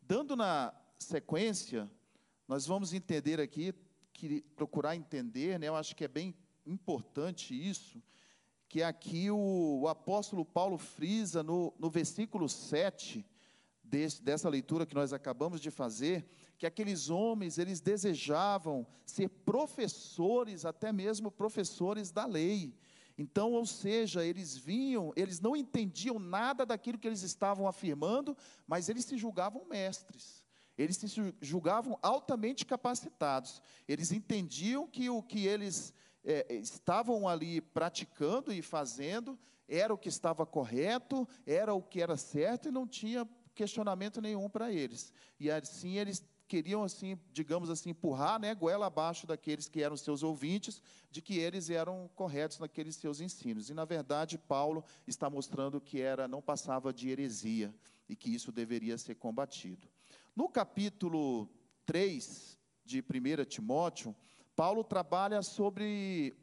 Dando 0.00 0.36
na 0.36 0.72
sequência, 0.98 1.90
nós 2.48 2.66
vamos 2.66 2.92
entender 2.92 3.40
aqui, 3.40 3.74
que, 4.12 4.40
procurar 4.54 4.96
entender, 4.96 5.58
né, 5.58 5.68
eu 5.68 5.76
acho 5.76 5.94
que 5.94 6.04
é 6.04 6.08
bem 6.08 6.34
importante 6.64 7.54
isso, 7.54 8.02
que 8.68 8.82
aqui 8.82 9.30
o, 9.30 9.80
o 9.82 9.88
apóstolo 9.88 10.44
Paulo 10.44 10.76
frisa 10.78 11.42
no, 11.42 11.72
no 11.78 11.88
versículo 11.88 12.48
7 12.48 13.24
desse, 13.82 14.22
dessa 14.22 14.48
leitura 14.48 14.86
que 14.86 14.94
nós 14.94 15.12
acabamos 15.12 15.60
de 15.60 15.70
fazer, 15.70 16.28
que 16.58 16.66
aqueles 16.66 17.08
homens, 17.08 17.58
eles 17.58 17.80
desejavam 17.80 18.86
ser 19.04 19.28
professores, 19.28 20.64
até 20.64 20.92
mesmo 20.92 21.30
professores 21.30 22.10
da 22.10 22.26
lei. 22.26 22.74
Então, 23.18 23.52
ou 23.52 23.64
seja, 23.64 24.24
eles 24.24 24.56
vinham, 24.56 25.12
eles 25.16 25.40
não 25.40 25.56
entendiam 25.56 26.18
nada 26.18 26.66
daquilo 26.66 26.98
que 26.98 27.06
eles 27.06 27.22
estavam 27.22 27.66
afirmando, 27.66 28.36
mas 28.66 28.88
eles 28.88 29.04
se 29.04 29.16
julgavam 29.16 29.64
mestres. 29.66 30.44
Eles 30.76 30.98
se 30.98 31.34
julgavam 31.40 31.98
altamente 32.02 32.66
capacitados. 32.66 33.62
Eles 33.88 34.12
entendiam 34.12 34.86
que 34.86 35.08
o 35.08 35.22
que 35.22 35.46
eles 35.46 35.94
é, 36.26 36.54
estavam 36.56 37.28
ali 37.28 37.60
praticando 37.60 38.52
e 38.52 38.60
fazendo 38.60 39.38
era 39.68 39.94
o 39.94 39.98
que 39.98 40.08
estava 40.08 40.44
correto, 40.44 41.26
era 41.46 41.72
o 41.72 41.82
que 41.82 42.02
era 42.02 42.16
certo 42.16 42.68
e 42.68 42.72
não 42.72 42.86
tinha 42.86 43.28
questionamento 43.54 44.20
nenhum 44.20 44.48
para 44.48 44.72
eles. 44.72 45.12
E 45.40 45.50
assim 45.50 45.96
eles 45.98 46.24
queriam 46.46 46.84
assim, 46.84 47.18
digamos 47.32 47.70
assim, 47.70 47.90
empurrar, 47.90 48.38
né, 48.40 48.54
goela 48.54 48.86
abaixo 48.86 49.26
daqueles 49.26 49.68
que 49.68 49.82
eram 49.82 49.96
seus 49.96 50.22
ouvintes, 50.22 50.80
de 51.10 51.20
que 51.20 51.38
eles 51.38 51.70
eram 51.70 52.08
corretos 52.14 52.58
naqueles 52.58 52.96
seus 52.96 53.20
ensinos. 53.20 53.68
E 53.68 53.74
na 53.74 53.84
verdade, 53.84 54.38
Paulo 54.38 54.84
está 55.06 55.28
mostrando 55.28 55.80
que 55.80 56.00
era 56.00 56.28
não 56.28 56.42
passava 56.42 56.92
de 56.92 57.08
heresia 57.08 57.74
e 58.08 58.14
que 58.14 58.32
isso 58.32 58.52
deveria 58.52 58.96
ser 58.98 59.16
combatido. 59.16 59.88
No 60.34 60.48
capítulo 60.48 61.48
3 61.84 62.56
de 62.84 63.00
1 63.00 63.44
Timóteo, 63.46 64.14
Paulo 64.56 64.82
trabalha 64.82 65.42
sobre 65.42 66.34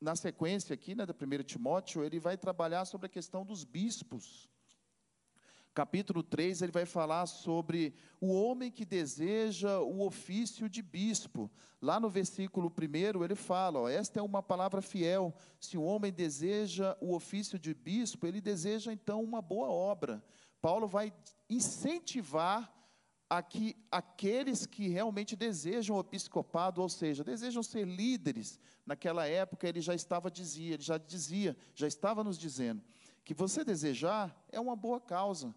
na 0.00 0.14
sequência 0.14 0.74
aqui, 0.74 0.94
né, 0.94 1.04
da 1.06 1.14
1 1.14 1.42
Timóteo, 1.42 2.04
ele 2.04 2.20
vai 2.20 2.36
trabalhar 2.36 2.84
sobre 2.84 3.06
a 3.06 3.08
questão 3.08 3.44
dos 3.44 3.64
bispos 3.64 4.52
capítulo 5.74 6.22
3, 6.22 6.62
ele 6.62 6.72
vai 6.72 6.84
falar 6.84 7.26
sobre 7.26 7.94
o 8.20 8.32
homem 8.32 8.70
que 8.70 8.84
deseja 8.84 9.80
o 9.80 10.04
ofício 10.06 10.68
de 10.68 10.82
bispo. 10.82 11.50
Lá 11.80 11.98
no 11.98 12.08
versículo 12.08 12.70
1, 12.70 13.24
ele 13.24 13.34
fala: 13.34 13.80
ó, 13.80 13.88
Esta 13.88 14.20
é 14.20 14.22
uma 14.22 14.42
palavra 14.42 14.82
fiel. 14.82 15.34
Se 15.58 15.76
o 15.76 15.82
homem 15.82 16.12
deseja 16.12 16.96
o 17.00 17.14
ofício 17.14 17.58
de 17.58 17.74
bispo, 17.74 18.26
ele 18.26 18.40
deseja 18.40 18.92
então 18.92 19.22
uma 19.22 19.40
boa 19.40 19.68
obra. 19.68 20.22
Paulo 20.60 20.86
vai 20.86 21.12
incentivar 21.48 22.72
aqueles 23.90 24.66
que 24.66 24.88
realmente 24.88 25.34
desejam 25.34 25.96
o 25.96 26.00
episcopado, 26.00 26.82
ou 26.82 26.88
seja, 26.88 27.24
desejam 27.24 27.62
ser 27.62 27.86
líderes. 27.86 28.60
Naquela 28.84 29.26
época 29.26 29.66
ele 29.66 29.80
já 29.80 29.94
estava 29.94 30.30
dizia, 30.30 30.74
ele 30.74 30.82
já 30.82 30.98
dizia, 30.98 31.56
já 31.74 31.86
estava 31.86 32.22
nos 32.22 32.36
dizendo 32.36 32.82
que 33.24 33.34
você 33.34 33.64
desejar 33.64 34.36
é 34.50 34.60
uma 34.60 34.76
boa 34.76 35.00
causa. 35.00 35.54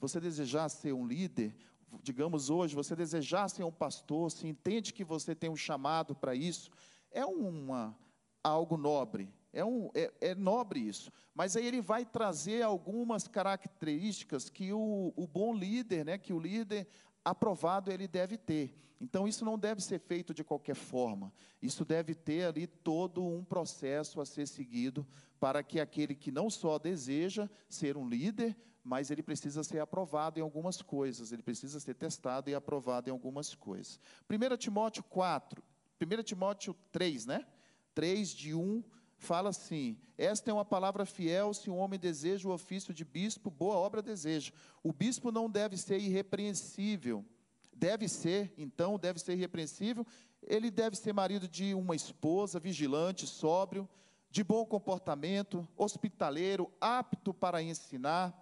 Você 0.00 0.20
desejar 0.20 0.68
ser 0.68 0.92
um 0.92 1.06
líder, 1.06 1.56
digamos 2.02 2.50
hoje, 2.50 2.74
você 2.74 2.94
desejar 2.94 3.48
ser 3.48 3.64
um 3.64 3.72
pastor, 3.72 4.30
se 4.30 4.46
entende 4.46 4.92
que 4.92 5.04
você 5.04 5.34
tem 5.34 5.48
um 5.48 5.56
chamado 5.56 6.14
para 6.14 6.34
isso, 6.34 6.70
é 7.10 7.24
uma, 7.24 7.96
algo 8.42 8.76
nobre, 8.76 9.32
é, 9.52 9.64
um, 9.64 9.88
é, 9.94 10.12
é, 10.20 10.34
nobre 10.34 10.80
isso. 10.80 11.12
Mas 11.32 11.56
aí 11.56 11.66
ele 11.66 11.80
vai 11.80 12.04
trazer 12.04 12.62
algumas 12.62 13.28
características 13.28 14.50
que 14.50 14.72
o, 14.72 15.12
o 15.16 15.26
bom 15.26 15.54
líder, 15.54 16.04
né, 16.04 16.18
que 16.18 16.32
o 16.32 16.40
líder 16.40 16.86
aprovado 17.24 17.90
ele 17.90 18.06
deve 18.06 18.36
ter. 18.36 18.74
Então 19.00 19.26
isso 19.26 19.44
não 19.44 19.58
deve 19.58 19.82
ser 19.82 19.98
feito 19.98 20.32
de 20.32 20.44
qualquer 20.44 20.76
forma. 20.76 21.32
Isso 21.60 21.84
deve 21.84 22.14
ter 22.14 22.44
ali 22.44 22.66
todo 22.66 23.24
um 23.24 23.44
processo 23.44 24.20
a 24.20 24.26
ser 24.26 24.46
seguido 24.46 25.06
para 25.40 25.62
que 25.62 25.80
aquele 25.80 26.14
que 26.14 26.30
não 26.30 26.48
só 26.48 26.78
deseja 26.78 27.48
ser 27.68 27.96
um 27.96 28.08
líder, 28.08 28.56
mas 28.82 29.10
ele 29.10 29.22
precisa 29.22 29.64
ser 29.64 29.78
aprovado 29.80 30.38
em 30.38 30.42
algumas 30.42 30.82
coisas, 30.82 31.32
ele 31.32 31.42
precisa 31.42 31.80
ser 31.80 31.94
testado 31.94 32.50
e 32.50 32.54
aprovado 32.54 33.08
em 33.08 33.12
algumas 33.12 33.54
coisas. 33.54 33.98
1 34.28 34.56
Timóteo 34.56 35.02
4, 35.04 35.62
1 36.00 36.22
Timóteo 36.22 36.76
3, 36.92 37.26
né? 37.26 37.46
3 37.94 38.30
de 38.30 38.54
1 38.54 38.82
fala 39.24 39.48
assim: 39.48 39.98
Esta 40.16 40.50
é 40.50 40.54
uma 40.54 40.64
palavra 40.64 41.04
fiel, 41.04 41.52
se 41.52 41.70
um 41.70 41.78
homem 41.78 41.98
deseja 41.98 42.48
o 42.48 42.52
ofício 42.52 42.94
de 42.94 43.04
bispo, 43.04 43.50
boa 43.50 43.76
obra 43.76 44.02
deseja. 44.02 44.52
O 44.82 44.92
bispo 44.92 45.32
não 45.32 45.50
deve 45.50 45.76
ser 45.76 45.98
irrepreensível. 45.98 47.24
Deve 47.72 48.08
ser, 48.08 48.54
então, 48.56 48.98
deve 48.98 49.18
ser 49.18 49.32
irrepreensível. 49.32 50.06
Ele 50.42 50.70
deve 50.70 50.96
ser 50.96 51.12
marido 51.12 51.48
de 51.48 51.74
uma 51.74 51.96
esposa, 51.96 52.60
vigilante, 52.60 53.26
sóbrio, 53.26 53.88
de 54.30 54.44
bom 54.44 54.64
comportamento, 54.64 55.66
hospitaleiro, 55.76 56.70
apto 56.80 57.32
para 57.32 57.62
ensinar, 57.62 58.32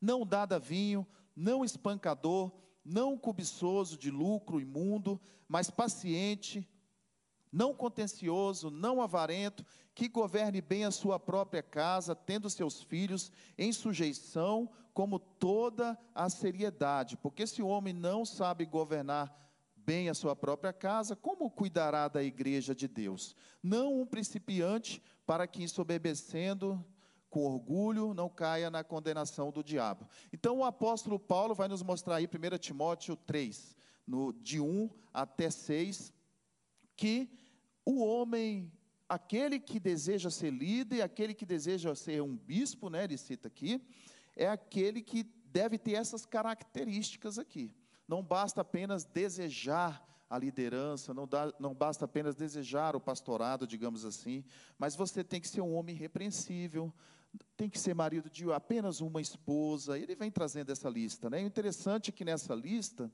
não 0.00 0.26
dada 0.26 0.58
vinho, 0.58 1.06
não 1.34 1.64
espancador, 1.64 2.50
não 2.84 3.16
cobiçoso 3.16 3.96
de 3.96 4.10
lucro 4.10 4.60
imundo, 4.60 5.20
mas 5.48 5.70
paciente, 5.70 6.68
não 7.52 7.74
contencioso, 7.74 8.70
não 8.70 9.00
avarento, 9.00 9.64
que 9.94 10.08
governe 10.08 10.60
bem 10.60 10.84
a 10.84 10.90
sua 10.90 11.18
própria 11.18 11.62
casa, 11.62 12.14
tendo 12.14 12.50
seus 12.50 12.82
filhos 12.82 13.32
em 13.56 13.72
sujeição, 13.72 14.68
como 14.92 15.18
toda 15.18 15.98
a 16.14 16.28
seriedade. 16.28 17.16
Porque 17.16 17.46
se 17.46 17.62
o 17.62 17.68
homem 17.68 17.92
não 17.92 18.24
sabe 18.24 18.64
governar 18.64 19.34
bem 19.74 20.08
a 20.08 20.14
sua 20.14 20.34
própria 20.34 20.72
casa, 20.72 21.14
como 21.14 21.50
cuidará 21.50 22.08
da 22.08 22.22
igreja 22.22 22.74
de 22.74 22.88
Deus? 22.88 23.36
Não 23.62 24.00
um 24.00 24.06
principiante 24.06 25.02
para 25.24 25.46
que, 25.46 25.62
ensoberbecendo 25.62 26.84
com 27.30 27.44
orgulho, 27.44 28.14
não 28.14 28.28
caia 28.28 28.70
na 28.70 28.82
condenação 28.82 29.52
do 29.52 29.62
diabo. 29.62 30.08
Então, 30.32 30.58
o 30.58 30.64
apóstolo 30.64 31.18
Paulo 31.18 31.54
vai 31.54 31.68
nos 31.68 31.82
mostrar 31.82 32.16
aí, 32.16 32.26
1 32.26 32.58
Timóteo 32.58 33.16
3, 33.16 33.76
no, 34.06 34.32
de 34.32 34.60
1 34.60 34.88
até 35.12 35.50
6, 35.50 36.12
que 36.96 37.30
o 37.84 38.02
homem, 38.02 38.72
aquele 39.08 39.60
que 39.60 39.78
deseja 39.78 40.30
ser 40.30 40.50
líder, 40.50 41.02
aquele 41.02 41.34
que 41.34 41.46
deseja 41.46 41.94
ser 41.94 42.22
um 42.22 42.36
bispo, 42.36 42.88
né, 42.88 43.04
ele 43.04 43.16
cita 43.16 43.48
aqui, 43.48 43.80
é 44.34 44.48
aquele 44.48 45.02
que 45.02 45.22
deve 45.22 45.78
ter 45.78 45.92
essas 45.92 46.26
características 46.26 47.38
aqui. 47.38 47.72
Não 48.08 48.22
basta 48.22 48.60
apenas 48.60 49.04
desejar 49.04 50.04
a 50.28 50.38
liderança, 50.38 51.14
não, 51.14 51.26
dá, 51.26 51.52
não 51.58 51.72
basta 51.72 52.04
apenas 52.04 52.34
desejar 52.34 52.96
o 52.96 53.00
pastorado, 53.00 53.66
digamos 53.66 54.04
assim, 54.04 54.44
mas 54.76 54.96
você 54.96 55.22
tem 55.22 55.40
que 55.40 55.48
ser 55.48 55.60
um 55.60 55.74
homem 55.74 55.94
irrepreensível, 55.94 56.92
tem 57.56 57.68
que 57.68 57.78
ser 57.78 57.94
marido 57.94 58.28
de 58.28 58.50
apenas 58.52 59.00
uma 59.00 59.20
esposa. 59.20 59.98
Ele 59.98 60.14
vem 60.14 60.30
trazendo 60.30 60.72
essa 60.72 60.88
lista. 60.88 61.28
Né? 61.28 61.42
O 61.42 61.46
interessante 61.46 62.10
é 62.10 62.12
que 62.12 62.24
nessa 62.24 62.54
lista, 62.54 63.10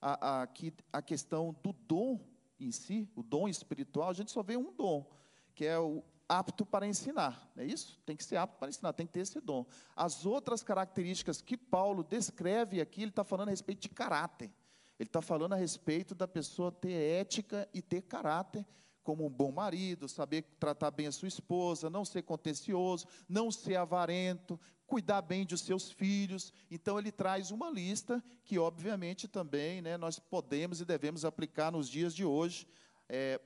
a, 0.00 0.42
a, 0.42 0.48
a 0.92 1.02
questão 1.02 1.54
do 1.62 1.72
dom 1.72 2.20
em 2.58 2.70
si, 2.70 3.08
o 3.14 3.22
dom 3.22 3.48
espiritual, 3.48 4.10
a 4.10 4.12
gente 4.12 4.30
só 4.30 4.42
vê 4.42 4.56
um 4.56 4.72
dom, 4.72 5.10
que 5.54 5.64
é 5.64 5.78
o 5.78 6.02
apto 6.28 6.64
para 6.64 6.86
ensinar, 6.86 7.50
não 7.54 7.62
é 7.62 7.66
isso? 7.66 8.00
Tem 8.06 8.16
que 8.16 8.24
ser 8.24 8.36
apto 8.36 8.58
para 8.58 8.68
ensinar, 8.68 8.92
tem 8.92 9.06
que 9.06 9.12
ter 9.12 9.20
esse 9.20 9.40
dom. 9.40 9.66
As 9.94 10.24
outras 10.24 10.62
características 10.62 11.40
que 11.40 11.56
Paulo 11.56 12.02
descreve 12.02 12.80
aqui, 12.80 13.02
ele 13.02 13.10
está 13.10 13.24
falando 13.24 13.48
a 13.48 13.50
respeito 13.50 13.82
de 13.82 13.88
caráter. 13.88 14.50
Ele 14.98 15.08
está 15.08 15.20
falando 15.20 15.52
a 15.52 15.56
respeito 15.56 16.14
da 16.14 16.26
pessoa 16.26 16.70
ter 16.70 16.92
ética 16.92 17.68
e 17.74 17.82
ter 17.82 18.02
caráter, 18.02 18.64
como 19.02 19.26
um 19.26 19.30
bom 19.30 19.52
marido, 19.52 20.08
saber 20.08 20.42
tratar 20.58 20.90
bem 20.90 21.06
a 21.06 21.12
sua 21.12 21.28
esposa, 21.28 21.90
não 21.90 22.04
ser 22.04 22.22
contencioso, 22.22 23.06
não 23.28 23.50
ser 23.50 23.76
avarento, 23.76 24.58
cuidar 24.86 25.22
bem 25.22 25.44
de 25.46 25.56
seus 25.56 25.90
filhos. 25.90 26.52
Então 26.70 26.98
ele 26.98 27.10
traz 27.10 27.50
uma 27.50 27.70
lista 27.70 28.22
que, 28.44 28.58
obviamente, 28.58 29.26
também 29.26 29.80
né, 29.80 29.96
nós 29.96 30.18
podemos 30.18 30.80
e 30.80 30.84
devemos 30.84 31.24
aplicar 31.24 31.72
nos 31.72 31.88
dias 31.88 32.14
de 32.14 32.24
hoje 32.24 32.66
é, 33.08 33.40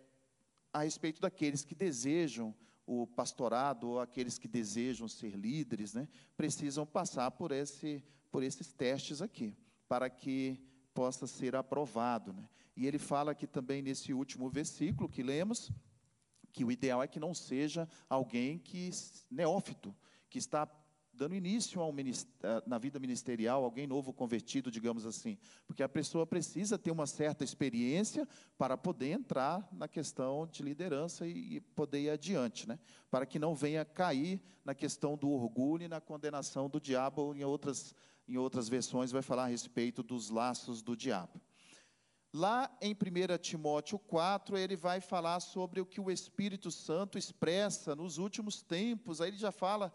a 0.72 0.82
respeito 0.82 1.20
daqueles 1.20 1.64
que 1.64 1.74
desejam 1.74 2.54
o 2.86 3.06
pastorado 3.06 3.88
ou 3.88 4.00
aqueles 4.00 4.38
que 4.38 4.48
desejam 4.48 5.06
ser 5.08 5.36
líderes, 5.36 5.92
né, 5.92 6.08
precisam 6.36 6.86
passar 6.86 7.30
por 7.30 7.52
esse 7.52 8.02
por 8.30 8.42
esses 8.42 8.72
testes 8.72 9.22
aqui, 9.22 9.56
para 9.88 10.08
que 10.10 10.60
possa 10.94 11.26
ser 11.26 11.56
aprovado. 11.56 12.32
Né? 12.32 12.48
E 12.76 12.86
ele 12.86 12.98
fala 12.98 13.32
aqui 13.32 13.46
também 13.46 13.82
nesse 13.82 14.12
último 14.12 14.48
versículo 14.48 15.08
que 15.08 15.22
lemos, 15.22 15.70
que 16.52 16.64
o 16.64 16.72
ideal 16.72 17.02
é 17.02 17.08
que 17.08 17.20
não 17.20 17.34
seja 17.34 17.88
alguém 18.08 18.58
que 18.58 18.90
neófito, 19.30 19.94
que 20.28 20.38
está 20.38 20.66
dando 21.18 21.34
início 21.34 21.80
ao, 21.80 21.92
na 22.64 22.78
vida 22.78 23.00
ministerial, 23.00 23.64
alguém 23.64 23.88
novo 23.88 24.12
convertido, 24.12 24.70
digamos 24.70 25.04
assim, 25.04 25.36
porque 25.66 25.82
a 25.82 25.88
pessoa 25.88 26.24
precisa 26.24 26.78
ter 26.78 26.92
uma 26.92 27.08
certa 27.08 27.42
experiência 27.42 28.26
para 28.56 28.76
poder 28.76 29.10
entrar 29.10 29.68
na 29.72 29.88
questão 29.88 30.46
de 30.46 30.62
liderança 30.62 31.26
e, 31.26 31.56
e 31.56 31.60
poder 31.60 32.00
ir 32.02 32.10
adiante, 32.10 32.68
né? 32.68 32.78
Para 33.10 33.26
que 33.26 33.38
não 33.38 33.52
venha 33.52 33.84
cair 33.84 34.40
na 34.64 34.76
questão 34.76 35.16
do 35.16 35.28
orgulho 35.28 35.82
e 35.82 35.88
na 35.88 36.00
condenação 36.00 36.70
do 36.70 36.80
diabo, 36.80 37.34
em 37.34 37.44
outras 37.44 37.94
em 38.28 38.36
outras 38.36 38.68
versões 38.68 39.10
vai 39.10 39.22
falar 39.22 39.44
a 39.44 39.48
respeito 39.48 40.02
dos 40.02 40.28
laços 40.28 40.82
do 40.82 40.94
diabo. 40.94 41.40
Lá 42.32 42.70
em 42.82 42.92
1 42.92 43.38
Timóteo 43.38 43.98
4, 43.98 44.58
ele 44.58 44.76
vai 44.76 45.00
falar 45.00 45.40
sobre 45.40 45.80
o 45.80 45.86
que 45.86 45.98
o 45.98 46.10
Espírito 46.10 46.70
Santo 46.70 47.16
expressa 47.16 47.96
nos 47.96 48.18
últimos 48.18 48.60
tempos. 48.60 49.22
Aí 49.22 49.30
ele 49.30 49.38
já 49.38 49.50
fala 49.50 49.90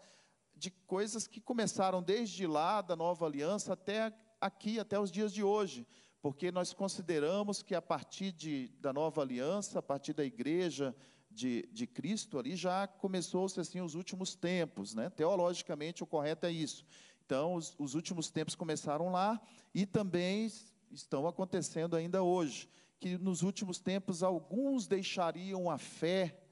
de 0.56 0.70
coisas 0.70 1.26
que 1.26 1.40
começaram 1.40 2.02
desde 2.02 2.46
lá, 2.46 2.80
da 2.80 2.94
nova 2.94 3.26
aliança, 3.26 3.72
até 3.72 4.12
aqui, 4.40 4.78
até 4.78 4.98
os 4.98 5.10
dias 5.10 5.32
de 5.32 5.42
hoje. 5.42 5.86
Porque 6.22 6.50
nós 6.50 6.72
consideramos 6.72 7.62
que 7.62 7.74
a 7.74 7.82
partir 7.82 8.32
de, 8.32 8.68
da 8.80 8.92
nova 8.92 9.20
aliança, 9.20 9.78
a 9.78 9.82
partir 9.82 10.14
da 10.14 10.24
igreja 10.24 10.94
de, 11.30 11.68
de 11.72 11.86
Cristo, 11.86 12.38
ali 12.38 12.56
já 12.56 12.86
começou-se 12.86 13.60
assim 13.60 13.80
os 13.80 13.94
últimos 13.94 14.34
tempos. 14.34 14.94
Né? 14.94 15.10
Teologicamente, 15.10 16.02
o 16.02 16.06
correto 16.06 16.46
é 16.46 16.52
isso. 16.52 16.86
Então, 17.26 17.54
os, 17.54 17.74
os 17.78 17.94
últimos 17.94 18.30
tempos 18.30 18.54
começaram 18.54 19.10
lá 19.10 19.40
e 19.74 19.84
também 19.84 20.50
estão 20.90 21.26
acontecendo 21.26 21.96
ainda 21.96 22.22
hoje. 22.22 22.68
Que 23.00 23.18
nos 23.18 23.42
últimos 23.42 23.78
tempos 23.78 24.22
alguns 24.22 24.86
deixariam 24.86 25.68
a 25.68 25.76
fé 25.76 26.43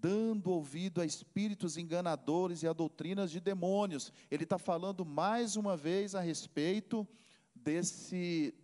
dando 0.00 0.50
ouvido 0.50 1.00
a 1.00 1.04
espíritos 1.04 1.76
enganadores 1.76 2.62
e 2.62 2.68
a 2.68 2.72
doutrinas 2.72 3.30
de 3.30 3.38
demônios. 3.38 4.12
Ele 4.30 4.44
está 4.44 4.58
falando 4.58 5.04
mais 5.04 5.56
uma 5.56 5.76
vez 5.76 6.14
a 6.14 6.20
respeito 6.20 7.06
desse, 7.54 8.54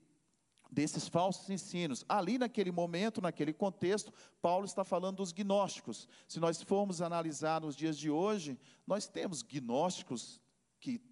desses 0.70 1.06
falsos 1.08 1.48
ensinos. 1.50 2.04
Ali, 2.08 2.38
naquele 2.38 2.72
momento, 2.72 3.20
naquele 3.20 3.52
contexto, 3.52 4.12
Paulo 4.40 4.64
está 4.64 4.82
falando 4.82 5.16
dos 5.16 5.32
gnósticos. 5.32 6.08
Se 6.26 6.40
nós 6.40 6.62
formos 6.62 7.02
analisar 7.02 7.60
nos 7.60 7.76
dias 7.76 7.98
de 7.98 8.10
hoje, 8.10 8.58
nós 8.86 9.06
temos 9.06 9.42
gnósticos 9.42 10.40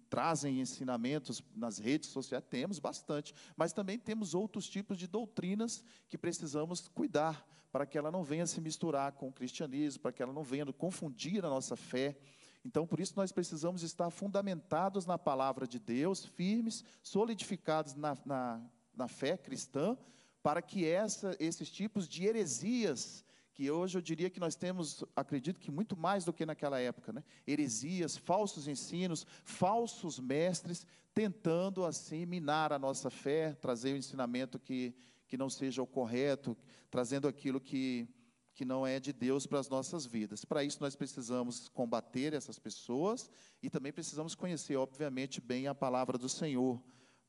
trazem 0.09 0.59
ensinamentos 0.59 1.43
nas 1.55 1.77
redes 1.77 2.09
sociais, 2.09 2.43
temos 2.49 2.79
bastante, 2.79 3.33
mas 3.55 3.73
também 3.73 3.97
temos 3.99 4.33
outros 4.33 4.67
tipos 4.67 4.97
de 4.97 5.07
doutrinas 5.07 5.83
que 6.07 6.17
precisamos 6.17 6.87
cuidar, 6.87 7.45
para 7.71 7.85
que 7.85 7.97
ela 7.97 8.09
não 8.09 8.23
venha 8.23 8.47
se 8.47 8.61
misturar 8.61 9.11
com 9.11 9.27
o 9.27 9.33
cristianismo, 9.33 10.01
para 10.01 10.13
que 10.13 10.23
ela 10.23 10.31
não 10.31 10.43
venha 10.43 10.65
confundir 10.71 11.43
a 11.43 11.49
nossa 11.49 11.75
fé. 11.75 12.17
Então, 12.63 12.87
por 12.87 13.01
isso, 13.01 13.13
nós 13.17 13.33
precisamos 13.33 13.83
estar 13.83 14.09
fundamentados 14.09 15.05
na 15.05 15.17
palavra 15.17 15.67
de 15.67 15.77
Deus, 15.77 16.23
firmes, 16.23 16.85
solidificados 17.03 17.93
na, 17.93 18.17
na, 18.25 18.61
na 18.95 19.07
fé 19.09 19.35
cristã, 19.35 19.97
para 20.41 20.61
que 20.61 20.85
essa, 20.85 21.35
esses 21.37 21.69
tipos 21.69 22.07
de 22.07 22.25
heresias 22.25 23.24
que 23.55 23.71
hoje 23.71 23.97
eu 23.97 24.01
diria 24.01 24.29
que 24.29 24.39
nós 24.39 24.53
temos, 24.53 25.01
acredito 25.15 25.61
que 25.61 25.71
muito 25.71 25.95
mais 25.95 26.25
do 26.25 26.33
que 26.33 26.45
naquela 26.45 26.77
época, 26.77 27.13
né? 27.13 27.23
heresias, 27.47 28.17
falsos 28.17 28.67
ensinos, 28.67 29.25
falsos 29.45 30.19
mestres, 30.19 30.85
tentando 31.13 31.85
assim 31.85 32.25
minar 32.25 32.73
a 32.73 32.77
nossa 32.77 33.09
fé, 33.09 33.53
trazer 33.53 33.91
o 33.91 33.95
um 33.95 33.97
ensinamento 33.97 34.59
que, 34.59 34.93
que 35.25 35.37
não 35.37 35.49
seja 35.49 35.81
o 35.81 35.87
correto, 35.87 36.55
trazendo 36.91 37.29
aquilo 37.29 37.61
que, 37.61 38.09
que 38.53 38.65
não 38.65 38.85
é 38.85 38.99
de 38.99 39.13
Deus 39.13 39.47
para 39.47 39.59
as 39.59 39.69
nossas 39.69 40.05
vidas. 40.05 40.43
Para 40.43 40.61
isso 40.61 40.81
nós 40.81 40.93
precisamos 40.93 41.69
combater 41.69 42.33
essas 42.33 42.59
pessoas 42.59 43.31
e 43.63 43.69
também 43.69 43.93
precisamos 43.93 44.35
conhecer, 44.35 44.75
obviamente, 44.75 45.39
bem 45.39 45.67
a 45.67 45.73
palavra 45.73 46.17
do 46.17 46.27
Senhor 46.27 46.83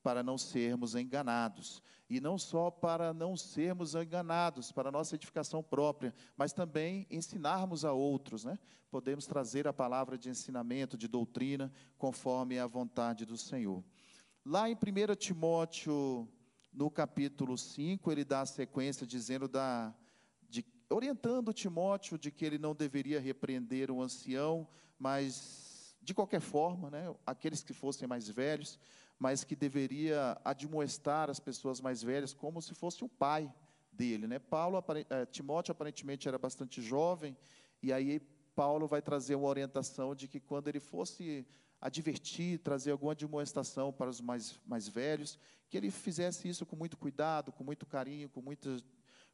para 0.06 0.22
não 0.22 0.38
sermos 0.38 0.94
enganados. 0.94 1.82
E 2.08 2.20
não 2.20 2.38
só 2.38 2.70
para 2.70 3.12
não 3.12 3.36
sermos 3.36 3.96
enganados, 3.96 4.70
para 4.70 4.92
nossa 4.92 5.16
edificação 5.16 5.64
própria, 5.64 6.14
mas 6.36 6.52
também 6.52 7.08
ensinarmos 7.10 7.84
a 7.84 7.92
outros, 7.92 8.44
né? 8.44 8.56
Podemos 8.88 9.26
trazer 9.26 9.66
a 9.66 9.72
palavra 9.72 10.16
de 10.16 10.28
ensinamento, 10.28 10.96
de 10.96 11.08
doutrina, 11.08 11.72
conforme 11.98 12.56
a 12.56 12.68
vontade 12.68 13.26
do 13.26 13.36
Senhor. 13.36 13.82
Lá 14.44 14.70
em 14.70 14.76
1 14.76 15.16
Timóteo, 15.16 16.28
no 16.72 16.88
capítulo 16.88 17.58
5, 17.58 18.12
ele 18.12 18.24
dá 18.24 18.42
a 18.42 18.46
sequência 18.46 19.04
dizendo 19.04 19.48
da 19.48 19.92
orientando 20.88 21.52
Timóteo 21.52 22.16
de 22.16 22.30
que 22.30 22.44
ele 22.44 22.58
não 22.58 22.76
deveria 22.76 23.18
repreender 23.18 23.90
o 23.90 24.00
ancião, 24.00 24.68
mas 24.96 25.96
de 26.00 26.14
qualquer 26.14 26.40
forma, 26.40 26.88
né, 26.92 27.12
aqueles 27.26 27.64
que 27.64 27.72
fossem 27.72 28.06
mais 28.06 28.28
velhos, 28.28 28.78
mas 29.18 29.44
que 29.44 29.56
deveria 29.56 30.38
admoestar 30.44 31.30
as 31.30 31.40
pessoas 31.40 31.80
mais 31.80 32.02
velhas 32.02 32.34
como 32.34 32.60
se 32.60 32.74
fosse 32.74 33.04
o 33.04 33.08
pai 33.08 33.52
dele. 33.90 34.26
Né? 34.26 34.38
Paulo, 34.38 34.82
é, 35.08 35.26
Timóteo 35.26 35.72
aparentemente 35.72 36.28
era 36.28 36.38
bastante 36.38 36.82
jovem, 36.82 37.36
e 37.82 37.92
aí 37.92 38.20
Paulo 38.54 38.86
vai 38.86 39.02
trazer 39.02 39.34
uma 39.34 39.48
orientação 39.48 40.14
de 40.14 40.28
que 40.28 40.40
quando 40.40 40.68
ele 40.68 40.80
fosse 40.80 41.46
advertir, 41.80 42.58
trazer 42.58 42.90
alguma 42.90 43.12
admoestação 43.12 43.92
para 43.92 44.08
os 44.08 44.20
mais, 44.20 44.58
mais 44.66 44.88
velhos, 44.88 45.38
que 45.68 45.76
ele 45.76 45.90
fizesse 45.90 46.48
isso 46.48 46.64
com 46.64 46.76
muito 46.76 46.96
cuidado, 46.96 47.52
com 47.52 47.64
muito 47.64 47.84
carinho, 47.86 48.28
com 48.28 48.40
muito, 48.40 48.82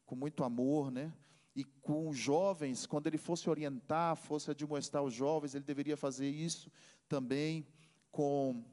com 0.05 0.15
muito 0.15 0.43
amor, 0.43 0.91
né? 0.91 1.11
E 1.55 1.63
com 1.63 2.09
os 2.09 2.17
jovens, 2.17 2.85
quando 2.85 3.07
ele 3.07 3.17
fosse 3.17 3.49
orientar, 3.49 4.15
fosse 4.15 4.49
admoestar 4.49 5.03
os 5.03 5.13
jovens, 5.13 5.53
ele 5.53 5.63
deveria 5.63 5.95
fazer 5.95 6.27
isso 6.27 6.71
também 7.07 7.67
com 8.11 8.63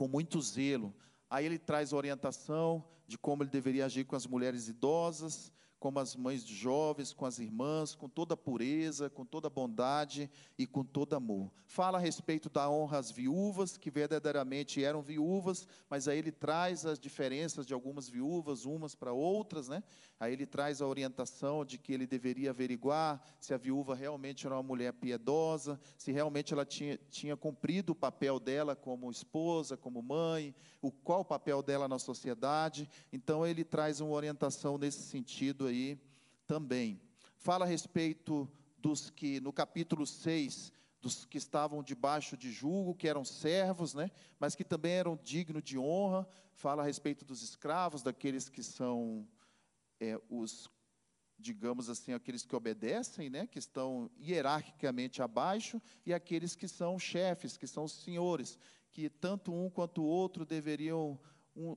com 0.00 0.08
muito 0.08 0.40
zelo. 0.40 0.94
Aí 1.28 1.44
ele 1.44 1.58
traz 1.58 1.92
orientação 1.92 2.82
de 3.06 3.18
como 3.18 3.42
ele 3.42 3.50
deveria 3.50 3.84
agir 3.84 4.06
com 4.06 4.16
as 4.16 4.26
mulheres 4.26 4.66
idosas, 4.66 5.52
como 5.80 5.98
as 5.98 6.14
mães 6.14 6.46
jovens, 6.46 7.14
com 7.14 7.24
as 7.24 7.38
irmãs, 7.38 7.94
com 7.94 8.06
toda 8.06 8.36
pureza, 8.36 9.08
com 9.08 9.24
toda 9.24 9.48
bondade 9.48 10.30
e 10.58 10.66
com 10.66 10.84
todo 10.84 11.16
amor. 11.16 11.50
Fala 11.66 11.96
a 11.96 12.00
respeito 12.00 12.50
da 12.50 12.68
honra 12.68 12.98
às 12.98 13.10
viúvas, 13.10 13.78
que 13.78 13.90
verdadeiramente 13.90 14.84
eram 14.84 15.00
viúvas, 15.00 15.66
mas 15.88 16.06
aí 16.06 16.18
ele 16.18 16.30
traz 16.30 16.84
as 16.84 16.98
diferenças 16.98 17.66
de 17.66 17.72
algumas 17.72 18.10
viúvas, 18.10 18.66
umas 18.66 18.94
para 18.94 19.14
outras, 19.14 19.68
né? 19.68 19.82
Aí 20.18 20.34
ele 20.34 20.44
traz 20.44 20.82
a 20.82 20.86
orientação 20.86 21.64
de 21.64 21.78
que 21.78 21.94
ele 21.94 22.06
deveria 22.06 22.50
averiguar 22.50 23.22
se 23.40 23.54
a 23.54 23.56
viúva 23.56 23.94
realmente 23.94 24.44
era 24.44 24.56
uma 24.56 24.62
mulher 24.62 24.92
piedosa, 24.92 25.80
se 25.96 26.12
realmente 26.12 26.52
ela 26.52 26.66
tinha, 26.66 26.98
tinha 27.08 27.34
cumprido 27.38 27.92
o 27.92 27.96
papel 27.96 28.38
dela 28.38 28.76
como 28.76 29.10
esposa, 29.10 29.78
como 29.78 30.02
mãe, 30.02 30.54
o 30.82 30.90
qual 30.90 31.20
o 31.20 31.24
papel 31.24 31.62
dela 31.62 31.88
na 31.88 31.98
sociedade. 31.98 32.86
Então 33.10 33.46
ele 33.46 33.64
traz 33.64 34.02
uma 34.02 34.12
orientação 34.12 34.76
nesse 34.76 35.02
sentido 35.04 35.69
aí 35.70 35.98
também. 36.46 37.00
Fala 37.38 37.64
a 37.64 37.68
respeito 37.68 38.48
dos 38.76 39.10
que, 39.10 39.40
no 39.40 39.52
capítulo 39.52 40.06
6, 40.06 40.72
dos 41.00 41.24
que 41.24 41.38
estavam 41.38 41.82
debaixo 41.82 42.36
de 42.36 42.50
julgo, 42.50 42.94
que 42.94 43.08
eram 43.08 43.24
servos, 43.24 43.94
né, 43.94 44.10
mas 44.38 44.54
que 44.54 44.64
também 44.64 44.92
eram 44.92 45.18
dignos 45.22 45.62
de 45.62 45.78
honra. 45.78 46.28
Fala 46.52 46.82
a 46.82 46.86
respeito 46.86 47.24
dos 47.24 47.42
escravos, 47.42 48.02
daqueles 48.02 48.48
que 48.48 48.62
são 48.62 49.26
é, 49.98 50.20
os, 50.28 50.68
digamos 51.38 51.88
assim, 51.88 52.12
aqueles 52.12 52.44
que 52.44 52.54
obedecem, 52.54 53.30
né, 53.30 53.46
que 53.46 53.58
estão 53.58 54.10
hierarquicamente 54.20 55.22
abaixo, 55.22 55.80
e 56.04 56.12
aqueles 56.12 56.54
que 56.54 56.68
são 56.68 56.98
chefes, 56.98 57.56
que 57.56 57.66
são 57.66 57.88
senhores, 57.88 58.58
que 58.92 59.08
tanto 59.08 59.54
um 59.54 59.70
quanto 59.70 60.02
o 60.02 60.06
outro 60.06 60.44
deveriam 60.44 61.18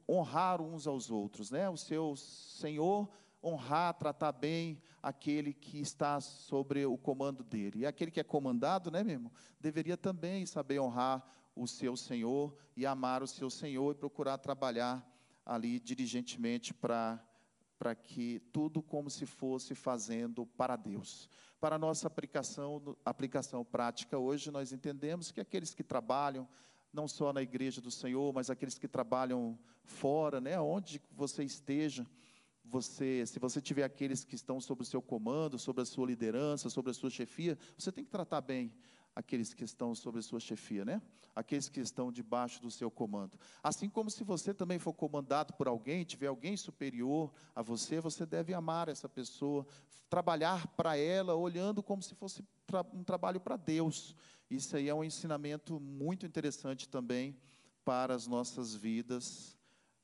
honrar 0.08 0.62
uns 0.62 0.88
aos 0.88 1.10
outros, 1.10 1.52
né? 1.52 1.70
O 1.70 1.78
seu 1.78 2.16
senhor 2.16 3.10
honrar, 3.44 3.94
tratar 3.96 4.32
bem 4.32 4.82
aquele 5.02 5.54
que 5.54 5.80
está 5.80 6.22
sobre 6.22 6.86
o 6.86 6.98
comando 6.98 7.44
dele. 7.44 7.80
E 7.80 7.86
aquele 7.86 8.10
que 8.10 8.20
é 8.20 8.24
comandado, 8.24 8.90
né, 8.90 9.04
meu 9.04 9.14
irmão, 9.16 9.32
deveria 9.60 9.98
também 9.98 10.46
saber 10.46 10.80
honrar 10.80 11.24
o 11.56 11.68
seu 11.68 11.96
senhor 11.98 12.56
e 12.76 12.86
amar 12.86 13.22
o 13.22 13.28
seu 13.28 13.50
senhor 13.50 13.92
e 13.92 13.98
procurar 13.98 14.38
trabalhar 14.38 15.06
ali 15.46 15.80
diligentemente 15.80 16.74
para 16.74 17.22
para 17.84 17.96
que 17.96 18.40
tudo 18.54 18.82
como 18.82 19.10
se 19.10 19.26
fosse 19.26 19.76
fazendo 19.76 20.46
para 20.46 20.78
Deus. 20.78 21.30
Para 21.60 21.76
a 21.76 21.80
nossa 21.80 22.08
aplicação, 22.08 22.96
aplicação 23.04 23.66
prática 23.66 24.18
hoje, 24.18 24.50
nós 24.52 24.72
entendemos 24.72 25.34
que 25.34 25.42
aqueles 25.42 25.74
que 25.74 25.84
trabalham, 25.84 26.48
não 26.94 27.10
só 27.10 27.34
na 27.34 27.42
igreja 27.42 27.82
do 27.82 27.92
Senhor, 27.92 28.32
mas 28.34 28.50
aqueles 28.50 28.78
que 28.78 28.88
trabalham 28.88 29.60
fora, 29.84 30.40
né, 30.40 30.58
onde 30.58 31.02
você 31.12 31.44
esteja, 31.44 32.08
você, 32.74 33.24
se 33.28 33.38
você 33.38 33.62
tiver 33.62 33.84
aqueles 33.84 34.24
que 34.24 34.34
estão 34.34 34.60
sob 34.60 34.82
o 34.82 34.86
seu 34.86 35.00
comando, 35.00 35.60
sobre 35.60 35.84
a 35.84 35.86
sua 35.86 36.08
liderança, 36.08 36.72
sobre 36.72 36.90
a 36.90 36.94
sua 36.94 37.12
chefia, 37.12 37.56
você 37.78 37.92
tem 37.92 38.04
que 38.04 38.10
tratar 38.10 38.42
bem 38.42 38.74
aqueles 39.16 39.54
que 39.54 39.64
estão 39.64 39.94
sob 39.94 40.18
a 40.18 40.22
sua 40.24 40.40
chefia, 40.40 40.84
né? 40.84 41.00
Aqueles 41.36 41.70
que 41.70 41.80
estão 41.80 42.12
debaixo 42.12 42.60
do 42.60 42.72
seu 42.72 42.90
comando. 42.90 43.40
Assim 43.62 43.88
como 43.88 44.10
se 44.10 44.24
você 44.24 44.56
também 44.56 44.80
for 44.80 44.92
comandado 44.92 45.54
por 45.54 45.68
alguém, 45.68 46.04
tiver 46.04 46.26
alguém 46.26 46.58
superior 46.58 47.32
a 47.54 47.62
você, 47.62 48.02
você 48.02 48.26
deve 48.26 48.56
amar 48.56 48.90
essa 48.90 49.08
pessoa, 49.08 49.68
trabalhar 50.10 50.66
para 50.70 50.98
ela, 50.98 51.36
olhando 51.36 51.84
como 51.84 52.02
se 52.02 52.16
fosse 52.16 52.44
um 52.92 53.04
trabalho 53.04 53.40
para 53.40 53.56
Deus. 53.56 54.16
Isso 54.50 54.76
aí 54.76 54.90
é 54.90 54.96
um 54.96 55.04
ensinamento 55.04 55.80
muito 55.80 56.26
interessante 56.26 56.90
também 56.90 57.38
para 57.86 58.16
as 58.16 58.26
nossas 58.26 58.74
vidas 58.74 59.56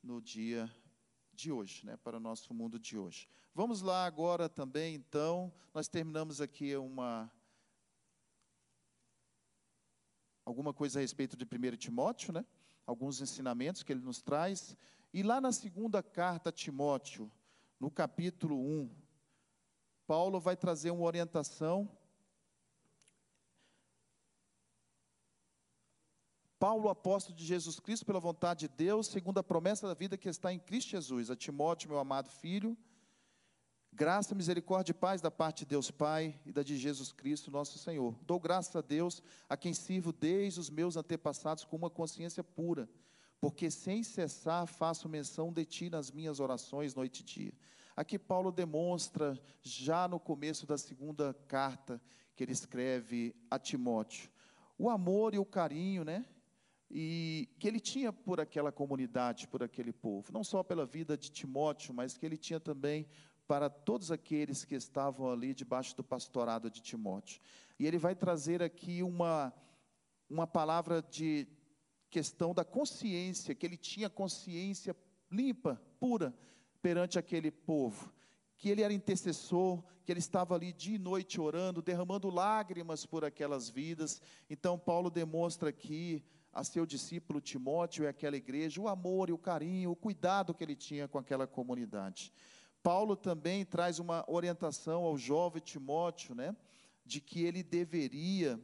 no 0.04 0.22
dia 0.22 0.70
de 1.40 1.52
hoje, 1.54 1.86
né, 1.86 1.96
para 1.96 2.18
o 2.18 2.20
nosso 2.20 2.54
mundo 2.54 2.78
de 2.78 2.98
hoje. 2.98 3.30
Vamos 3.56 3.82
lá 3.82 4.06
agora 4.06 4.50
também, 4.50 4.94
então, 4.94 5.54
nós 5.74 5.88
terminamos 5.88 6.42
aqui 6.42 6.76
uma 6.76 7.32
alguma 10.44 10.74
coisa 10.74 11.00
a 11.00 11.02
respeito 11.02 11.38
de 11.38 11.46
1 11.46 11.78
Timóteo, 11.78 12.34
né? 12.34 12.44
Alguns 12.86 13.22
ensinamentos 13.22 13.84
que 13.84 13.94
ele 13.94 14.02
nos 14.02 14.22
traz. 14.22 14.76
E 15.14 15.24
lá 15.24 15.40
na 15.40 15.52
segunda 15.52 16.04
carta 16.04 16.50
a 16.50 16.52
Timóteo, 16.52 17.32
no 17.80 17.90
capítulo 17.90 18.60
1, 18.60 18.90
Paulo 20.06 20.40
vai 20.40 20.58
trazer 20.58 20.92
uma 20.92 21.06
orientação 21.06 21.90
Paulo, 26.60 26.90
apóstolo 26.90 27.38
de 27.38 27.46
Jesus 27.46 27.80
Cristo, 27.80 28.06
pela 28.06 28.20
vontade 28.20 28.68
de 28.68 28.76
Deus, 28.76 29.08
segundo 29.08 29.38
a 29.38 29.44
promessa 29.44 29.88
da 29.88 29.94
vida 29.94 30.18
que 30.18 30.28
está 30.28 30.52
em 30.52 30.60
Cristo 30.60 30.90
Jesus, 30.90 31.32
a 31.32 31.36
Timóteo, 31.36 31.90
meu 31.90 31.98
amado 31.98 32.30
filho, 32.30 32.78
graça, 33.94 34.36
misericórdia 34.36 34.92
e 34.92 34.94
paz 34.94 35.22
da 35.22 35.32
parte 35.32 35.60
de 35.60 35.68
Deus 35.68 35.90
Pai 35.90 36.38
e 36.46 36.52
da 36.52 36.62
de 36.62 36.78
Jesus 36.78 37.14
Cristo, 37.14 37.50
nosso 37.50 37.80
Senhor. 37.80 38.14
Dou 38.24 38.38
graças 38.42 38.76
a 38.76 38.82
Deus, 38.82 39.24
a 39.48 39.56
quem 39.56 39.74
sirvo 39.74 40.12
desde 40.12 40.60
os 40.60 40.70
meus 40.70 40.98
antepassados 40.98 41.64
com 41.64 41.78
uma 41.78 41.90
consciência 41.90 42.44
pura, 42.44 42.90
porque 43.40 43.72
sem 43.72 44.04
cessar 44.04 44.68
faço 44.68 45.08
menção 45.08 45.54
de 45.54 45.64
ti 45.64 45.90
nas 45.90 46.12
minhas 46.12 46.42
orações 46.42 46.94
noite 46.94 47.22
e 47.22 47.24
dia. 47.24 47.54
Aqui 47.96 48.20
Paulo 48.20 48.52
demonstra, 48.52 49.42
já 49.62 50.10
no 50.10 50.20
começo 50.20 50.68
da 50.68 50.78
segunda 50.78 51.34
carta 51.48 52.02
que 52.36 52.44
ele 52.44 52.52
escreve 52.52 53.34
a 53.50 53.58
Timóteo, 53.58 54.30
o 54.78 54.90
amor 54.90 55.34
e 55.34 55.40
o 55.40 55.46
carinho, 55.46 56.04
né? 56.04 56.26
E 56.92 57.48
que 57.60 57.68
ele 57.68 57.80
tinha 57.80 58.12
por 58.12 58.40
aquela 58.40 58.72
comunidade, 58.72 59.48
por 59.48 59.62
aquele 59.62 59.94
povo, 59.94 60.32
não 60.34 60.44
só 60.44 60.64
pela 60.64 60.86
vida 60.86 61.18
de 61.18 61.32
Timóteo, 61.32 61.94
mas 61.94 62.18
que 62.18 62.26
ele 62.26 62.38
tinha 62.38 62.60
também 62.60 63.06
para 63.48 63.70
todos 63.70 64.12
aqueles 64.12 64.64
que 64.66 64.76
estavam 64.76 65.32
ali 65.32 65.54
debaixo 65.54 65.96
do 65.96 66.04
pastorado 66.04 66.70
de 66.70 66.82
Timóteo. 66.82 67.42
E 67.80 67.86
ele 67.86 67.98
vai 67.98 68.16
trazer 68.16 68.62
aqui 68.62 69.02
uma, 69.02 69.54
uma 70.30 70.46
palavra 70.46 71.02
de 71.02 71.48
questão 72.10 72.54
da 72.54 72.64
consciência, 72.64 73.56
que 73.56 73.66
ele 73.66 73.78
tinha 73.78 74.10
consciência 74.10 74.96
limpa, 75.32 75.82
pura, 76.00 76.34
perante 76.82 77.20
aquele 77.20 77.52
povo. 77.52 78.12
Que 78.58 78.70
ele 78.70 78.82
era 78.82 78.94
intercessor, 78.94 79.84
que 80.04 80.12
ele 80.12 80.20
estava 80.20 80.56
ali 80.56 80.74
dia 80.74 80.96
e 80.96 81.00
noite 81.00 81.40
orando, 81.40 81.82
derramando 81.82 82.30
lágrimas 82.30 83.06
por 83.06 83.24
aquelas 83.24 83.70
vidas. 83.70 84.22
Então, 84.50 84.78
Paulo 84.78 85.10
demonstra 85.10 85.70
aqui 85.70 86.24
a 86.52 86.64
seu 86.64 86.86
discípulo 86.86 87.40
Timóteo 87.40 88.04
e 88.04 88.08
aquela 88.08 88.36
igreja, 88.36 88.82
o 88.82 88.88
amor 88.88 89.30
e 89.30 89.34
o 89.34 89.38
carinho, 89.38 89.92
o 89.92 89.96
cuidado 89.96 90.54
que 90.54 90.64
ele 90.64 90.76
tinha 90.76 91.08
com 91.08 91.18
aquela 91.18 91.46
comunidade. 91.46 92.34
Paulo 92.82 93.16
também 93.16 93.66
traz 93.66 94.00
uma 94.00 94.24
orientação 94.28 95.04
ao 95.04 95.18
jovem 95.18 95.62
Timóteo, 95.62 96.34
né, 96.34 96.56
de 97.06 97.20
que 97.20 97.44
ele 97.44 97.62
deveria 97.62 98.60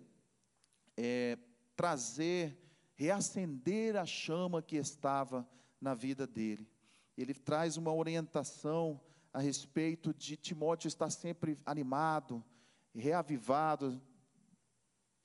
é, 0.97 1.37
trazer, 1.75 2.57
reacender 2.95 3.95
a 3.95 4.05
chama 4.05 4.61
que 4.61 4.77
estava 4.77 5.47
na 5.79 5.93
vida 5.93 6.25
dele. 6.25 6.67
Ele 7.17 7.33
traz 7.33 7.77
uma 7.77 7.93
orientação 7.93 8.99
a 9.33 9.39
respeito 9.39 10.13
de 10.13 10.37
Timóteo 10.37 10.87
estar 10.87 11.09
sempre 11.09 11.59
animado, 11.65 12.43
reavivado, 12.93 14.01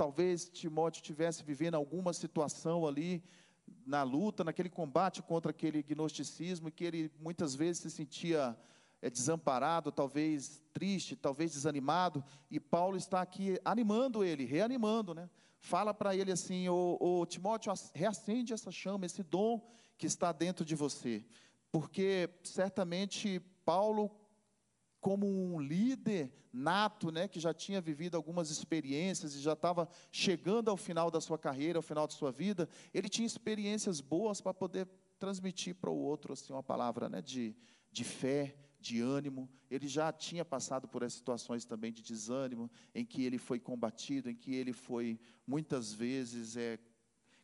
Talvez 0.01 0.49
Timóteo 0.49 1.03
tivesse 1.03 1.45
vivendo 1.45 1.75
alguma 1.75 2.15
situação 2.15 2.87
ali 2.87 3.23
na 3.85 4.03
luta, 4.03 4.43
naquele 4.43 4.71
combate 4.71 5.21
contra 5.21 5.51
aquele 5.51 5.83
gnosticismo, 5.83 6.71
que 6.71 6.85
ele 6.85 7.13
muitas 7.21 7.55
vezes 7.55 7.83
se 7.83 7.91
sentia 7.91 8.57
é, 9.03 9.11
desamparado, 9.11 9.93
talvez 9.93 10.63
triste, 10.73 11.15
talvez 11.15 11.53
desanimado, 11.53 12.25
e 12.51 12.59
Paulo 12.59 12.97
está 12.97 13.21
aqui 13.21 13.61
animando 13.63 14.25
ele, 14.25 14.47
reanimando, 14.47 15.15
né? 15.15 15.29
Fala 15.59 15.93
para 15.93 16.17
ele 16.17 16.33
assim: 16.33 16.67
ô, 16.71 17.27
Timóteo, 17.29 17.71
reacende 17.93 18.55
essa 18.55 18.71
chama, 18.71 19.05
esse 19.05 19.23
dom 19.23 19.61
que 19.99 20.07
está 20.07 20.33
dentro 20.33 20.65
de 20.65 20.75
você, 20.75 21.23
porque 21.71 22.31
certamente 22.43 23.39
Paulo 23.67 24.11
como 25.01 25.27
um 25.27 25.59
líder 25.59 26.33
nato, 26.53 27.11
né, 27.11 27.27
que 27.27 27.41
já 27.41 27.55
tinha 27.55 27.81
vivido 27.81 28.17
algumas 28.17 28.51
experiências 28.51 29.35
e 29.35 29.41
já 29.41 29.55
estava 29.55 29.89
chegando 30.11 30.69
ao 30.71 30.77
final 30.77 31.11
da 31.11 31.21
sua 31.21 31.39
carreira, 31.39 31.79
ao 31.79 31.83
final 31.83 32.07
da 32.07 32.13
sua 32.13 32.31
vida, 32.31 32.69
ele 32.93 33.09
tinha 33.09 33.27
experiências 33.27 34.01
boas 34.01 34.41
para 34.41 34.53
poder 34.53 34.87
transmitir 35.19 35.75
para 35.75 35.91
o 35.91 35.97
outro 35.97 36.33
assim 36.33 36.53
uma 36.53 36.63
palavra, 36.63 37.09
né, 37.09 37.23
de, 37.23 37.55
de 37.91 38.05
fé, 38.05 38.57
de 38.81 39.01
ânimo. 39.01 39.49
Ele 39.71 39.87
já 39.87 40.13
tinha 40.13 40.45
passado 40.45 40.89
por 40.89 41.03
essas 41.03 41.19
situações 41.19 41.65
também 41.65 41.93
de 41.93 42.03
desânimo, 42.03 42.71
em 42.95 43.05
que 43.05 43.25
ele 43.25 43.39
foi 43.39 43.61
combatido, 43.61 44.31
em 44.31 44.35
que 44.35 44.55
ele 44.55 44.73
foi 44.73 45.21
muitas 45.47 45.93
vezes 45.93 46.57
é, 46.57 46.79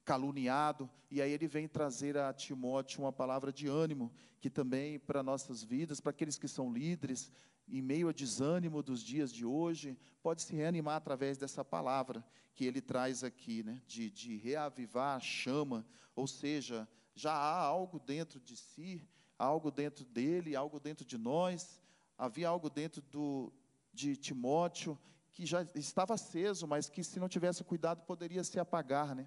caluniado, 0.07 0.88
e 1.11 1.21
aí 1.21 1.33
ele 1.33 1.49
vem 1.49 1.66
trazer 1.66 2.16
a 2.16 2.33
Timóteo 2.33 3.03
uma 3.03 3.12
palavra 3.12 3.53
de 3.53 3.66
ânimo, 3.66 4.12
que 4.40 4.49
também 4.49 5.01
para 5.01 5.21
nossas 5.21 5.64
vidas, 5.64 6.01
para 6.01 6.11
aqueles 6.11 6.38
que 6.38 6.47
são 6.47 6.73
líderes, 6.73 7.31
em 7.69 7.83
meio 7.83 8.09
a 8.09 8.12
desânimo 8.12 8.85
dos 8.85 9.03
dias 9.03 9.33
de 9.33 9.45
hoje, 9.45 9.99
pode 10.23 10.42
se 10.42 10.55
reanimar 10.55 10.95
através 10.95 11.37
dessa 11.37 11.64
palavra 11.64 12.25
que 12.55 12.64
ele 12.64 12.81
traz 12.81 13.25
aqui, 13.25 13.64
né, 13.64 13.83
de, 13.85 14.09
de 14.09 14.37
reavivar 14.37 15.16
a 15.16 15.21
chama, 15.21 15.85
ou 16.14 16.29
seja, 16.29 16.88
já 17.12 17.33
há 17.33 17.61
algo 17.61 17.99
dentro 17.99 18.38
de 18.38 18.57
si, 18.57 19.07
algo 19.37 19.73
dentro 19.73 20.05
dele, 20.05 20.55
algo 20.55 20.79
dentro 20.79 21.05
de 21.05 21.19
nós, 21.19 21.83
havia 22.16 22.49
algo 22.49 22.71
dentro 22.71 23.03
do, 23.03 23.53
de 23.92 24.16
Timóteo 24.16 24.97
que 25.33 25.45
já 25.45 25.66
estava 25.75 26.14
aceso, 26.14 26.66
mas 26.66 26.88
que 26.88 27.03
se 27.03 27.19
não 27.19 27.29
tivesse 27.29 27.64
cuidado 27.64 28.03
poderia 28.07 28.42
se 28.45 28.59
apagar, 28.59 29.14
né? 29.14 29.27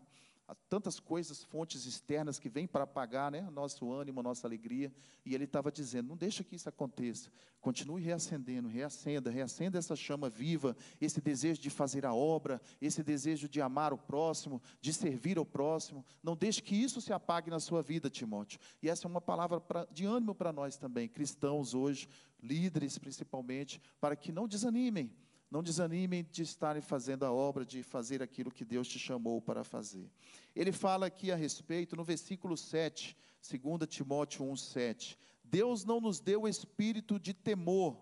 Tantas 0.68 1.00
coisas, 1.00 1.44
fontes 1.44 1.86
externas 1.86 2.40
que 2.40 2.50
vêm 2.50 2.68
para 2.68 2.84
apagar 2.84 3.32
né, 3.32 3.42
nosso 3.52 3.92
ânimo, 3.92 4.24
nossa 4.24 4.48
alegria. 4.48 4.92
E 5.26 5.36
ele 5.36 5.44
estava 5.44 5.72
dizendo: 5.72 6.10
não 6.10 6.18
deixa 6.18 6.44
que 6.44 6.56
isso 6.56 6.70
aconteça. 6.70 7.32
Continue 7.62 8.02
reacendendo, 8.02 8.68
reacenda, 8.68 9.30
reacenda 9.30 9.78
essa 9.78 9.96
chama 9.96 10.30
viva, 10.30 10.76
esse 11.00 11.20
desejo 11.22 11.62
de 11.62 11.70
fazer 11.70 12.06
a 12.06 12.14
obra, 12.14 12.62
esse 12.82 13.04
desejo 13.04 13.50
de 13.50 13.62
amar 13.62 13.94
o 13.94 13.98
próximo, 13.98 14.62
de 14.82 14.94
servir 14.94 15.38
ao 15.38 15.46
próximo. 15.46 16.06
Não 16.24 16.36
deixe 16.36 16.62
que 16.62 16.76
isso 16.76 17.02
se 17.02 17.12
apague 17.12 17.50
na 17.50 17.60
sua 17.60 17.82
vida, 17.82 18.10
Timóteo. 18.10 18.60
E 18.82 18.90
essa 18.90 19.08
é 19.08 19.10
uma 19.10 19.22
palavra 19.22 19.60
pra, 19.60 19.86
de 19.92 20.06
ânimo 20.06 20.34
para 20.34 20.54
nós 20.54 20.78
também, 20.78 21.08
cristãos 21.08 21.74
hoje, 21.74 22.08
líderes 22.42 22.98
principalmente, 22.98 23.82
para 24.00 24.16
que 24.16 24.32
não 24.32 24.48
desanimem 24.48 25.12
não 25.50 25.64
desanimem 25.64 26.28
de 26.32 26.44
estarem 26.44 26.82
fazendo 26.82 27.26
a 27.26 27.32
obra, 27.32 27.66
de 27.66 27.82
fazer 27.82 28.22
aquilo 28.22 28.52
que 28.52 28.64
Deus 28.64 28.88
te 28.88 29.00
chamou 29.00 29.42
para 29.42 29.64
fazer. 29.64 30.10
Ele 30.56 30.72
fala 30.72 31.08
aqui 31.08 31.32
a 31.32 31.36
respeito, 31.36 31.96
no 31.96 32.04
versículo 32.04 32.56
7, 32.56 33.18
2 33.50 33.90
Timóteo 33.90 34.46
1, 34.46 34.56
7. 34.56 35.18
Deus 35.44 35.84
não 35.84 36.00
nos 36.00 36.20
deu 36.20 36.44
o 36.44 36.48
espírito 36.48 37.20
de 37.20 37.34
temor, 37.34 38.00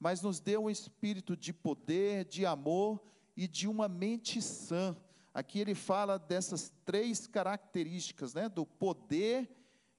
mas 0.00 0.22
nos 0.22 0.40
deu 0.40 0.64
um 0.64 0.70
espírito 0.70 1.36
de 1.36 1.52
poder, 1.52 2.24
de 2.24 2.46
amor 2.46 3.02
e 3.36 3.46
de 3.46 3.68
uma 3.68 3.88
mente 3.88 4.40
sã. 4.40 4.96
Aqui 5.34 5.60
ele 5.60 5.74
fala 5.74 6.18
dessas 6.18 6.72
três 6.86 7.26
características, 7.26 8.32
né, 8.32 8.48
do 8.48 8.64
poder 8.64 9.50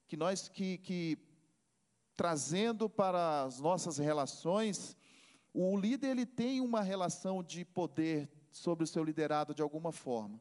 que 0.08 0.18
nós 0.18 0.48
que, 0.48 0.80
que 0.80 1.20
trazendo 2.16 2.90
para 2.90 3.44
as 3.44 3.60
nossas 3.60 4.00
relações, 4.00 4.97
o 5.66 5.78
líder 5.78 6.10
ele 6.10 6.26
tem 6.26 6.62
uma 6.62 6.82
relação 6.82 7.44
de 7.44 7.66
poder 7.66 8.30
sobre 8.52 8.84
o 8.84 8.88
seu 8.88 9.04
liderado 9.04 9.54
de 9.56 9.62
alguma 9.62 9.92
forma. 9.92 10.40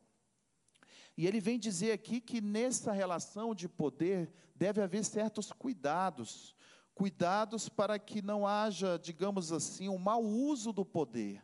E 1.17 1.27
ele 1.27 1.41
vem 1.41 1.59
dizer 1.59 1.93
aqui 1.93 2.21
que 2.21 2.43
nessa 2.43 2.93
relação 2.93 3.55
de 3.55 3.67
poder 3.67 4.31
deve 4.55 4.83
haver 4.83 5.03
certos 5.05 5.51
cuidados, 5.51 6.55
cuidados 6.95 7.69
para 7.69 7.99
que 7.99 8.21
não 8.21 8.47
haja, 8.47 8.99
digamos 8.99 9.53
assim, 9.53 9.89
um 9.89 9.97
mau 9.97 10.23
uso 10.23 10.73
do 10.73 10.85
poder. 10.85 11.43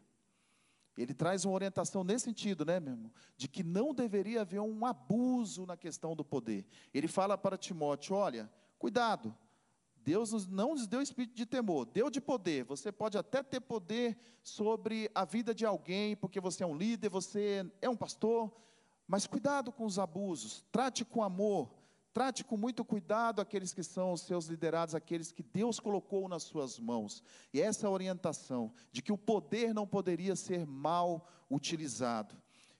Ele 0.94 1.14
traz 1.14 1.46
uma 1.46 1.54
orientação 1.54 2.04
nesse 2.04 2.26
sentido, 2.26 2.66
né, 2.66 2.78
meu 2.78 2.92
irmão? 2.92 3.10
De 3.38 3.48
que 3.48 3.62
não 3.62 3.94
deveria 3.94 4.42
haver 4.42 4.60
um 4.60 4.84
abuso 4.84 5.64
na 5.64 5.78
questão 5.78 6.14
do 6.14 6.22
poder. 6.22 6.66
Ele 6.92 7.08
fala 7.08 7.38
para 7.38 7.56
Timóteo: 7.56 8.14
olha, 8.14 8.52
cuidado, 8.78 9.34
Deus 10.04 10.46
não 10.48 10.70
nos 10.70 10.86
deu 10.86 11.00
espírito 11.00 11.34
de 11.34 11.46
temor, 11.46 11.86
deu 11.86 12.10
de 12.10 12.20
poder. 12.20 12.64
Você 12.64 12.90
pode 12.90 13.16
até 13.16 13.42
ter 13.42 13.60
poder 13.60 14.16
sobre 14.42 15.10
a 15.14 15.24
vida 15.24 15.54
de 15.54 15.64
alguém, 15.64 16.16
porque 16.16 16.40
você 16.40 16.64
é 16.64 16.66
um 16.66 16.76
líder, 16.76 17.08
você 17.08 17.64
é 17.80 17.88
um 17.88 17.96
pastor, 17.96 18.50
mas 19.06 19.26
cuidado 19.26 19.72
com 19.72 19.84
os 19.84 19.98
abusos, 19.98 20.64
trate 20.72 21.04
com 21.04 21.22
amor, 21.22 21.70
trate 22.12 22.44
com 22.44 22.56
muito 22.56 22.84
cuidado 22.84 23.40
aqueles 23.40 23.72
que 23.72 23.82
são 23.82 24.12
os 24.12 24.22
seus 24.22 24.46
liderados, 24.46 24.94
aqueles 24.94 25.32
que 25.32 25.42
Deus 25.42 25.78
colocou 25.78 26.28
nas 26.28 26.42
suas 26.42 26.78
mãos. 26.78 27.22
E 27.52 27.60
essa 27.60 27.88
orientação 27.88 28.72
de 28.90 29.02
que 29.02 29.12
o 29.12 29.18
poder 29.18 29.72
não 29.72 29.86
poderia 29.86 30.36
ser 30.36 30.66
mal 30.66 31.28
utilizado. 31.50 32.34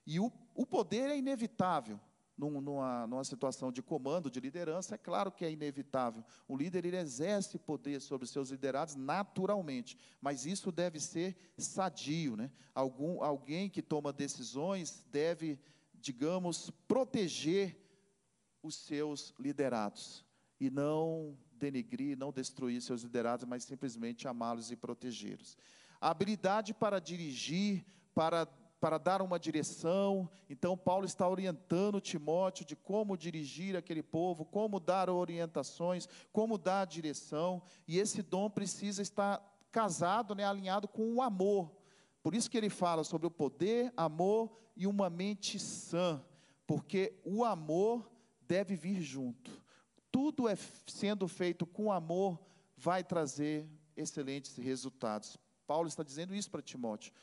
E 0.05 0.19
o, 0.19 0.31
o 0.53 0.65
poder 0.65 1.09
é 1.09 1.17
inevitável 1.17 1.99
numa, 2.37 3.05
numa 3.07 3.23
situação 3.23 3.71
de 3.71 3.81
comando, 3.81 4.29
de 4.29 4.39
liderança, 4.39 4.95
é 4.95 4.97
claro 4.97 5.31
que 5.31 5.45
é 5.45 5.51
inevitável. 5.51 6.23
O 6.47 6.57
líder 6.57 6.85
ele 6.85 6.97
exerce 6.97 7.59
poder 7.59 8.01
sobre 8.01 8.27
seus 8.27 8.49
liderados 8.49 8.95
naturalmente, 8.95 9.97
mas 10.19 10.45
isso 10.45 10.71
deve 10.71 10.99
ser 10.99 11.35
sadio. 11.57 12.35
Né? 12.35 12.51
Algum, 12.73 13.23
alguém 13.23 13.69
que 13.69 13.81
toma 13.81 14.11
decisões 14.11 15.05
deve, 15.11 15.59
digamos, 15.93 16.69
proteger 16.87 17.77
os 18.61 18.75
seus 18.75 19.33
liderados 19.37 20.25
e 20.59 20.69
não 20.69 21.37
denegrir, 21.53 22.17
não 22.17 22.31
destruir 22.31 22.81
seus 22.81 23.03
liderados, 23.03 23.45
mas 23.45 23.63
simplesmente 23.63 24.27
amá-los 24.27 24.71
e 24.71 24.75
protegê-los. 24.75 25.57
A 25.99 26.09
habilidade 26.09 26.73
para 26.73 26.99
dirigir, 26.99 27.85
para 28.13 28.47
para 28.83 28.97
dar 28.97 29.21
uma 29.21 29.39
direção. 29.39 30.29
Então, 30.49 30.77
Paulo 30.77 31.05
está 31.05 31.25
orientando 31.25 32.01
Timóteo 32.01 32.65
de 32.65 32.75
como 32.75 33.15
dirigir 33.15 33.77
aquele 33.77 34.03
povo, 34.03 34.43
como 34.43 34.77
dar 34.77 35.09
orientações, 35.09 36.05
como 36.33 36.57
dar 36.57 36.85
direção. 36.85 37.61
E 37.87 37.97
esse 37.97 38.21
dom 38.21 38.49
precisa 38.49 39.01
estar 39.01 39.41
casado, 39.71 40.35
né, 40.35 40.43
alinhado 40.43 40.89
com 40.89 41.13
o 41.13 41.21
amor. 41.21 41.71
Por 42.21 42.35
isso 42.35 42.51
que 42.51 42.57
ele 42.57 42.69
fala 42.69 43.05
sobre 43.05 43.25
o 43.25 43.31
poder, 43.31 43.93
amor 43.95 44.51
e 44.75 44.85
uma 44.85 45.09
mente 45.09 45.57
sã, 45.57 46.21
porque 46.67 47.17
o 47.23 47.45
amor 47.45 48.11
deve 48.41 48.75
vir 48.75 48.99
junto. 48.99 49.63
Tudo 50.11 50.45
é 50.45 50.57
sendo 50.87 51.25
feito 51.29 51.65
com 51.65 51.89
amor 51.89 52.37
vai 52.75 53.01
trazer 53.01 53.65
excelentes 53.95 54.57
resultados. 54.57 55.37
Paulo 55.65 55.87
está 55.87 56.03
dizendo 56.03 56.35
isso 56.35 56.51
para 56.51 56.61
Timóteo. 56.61 57.13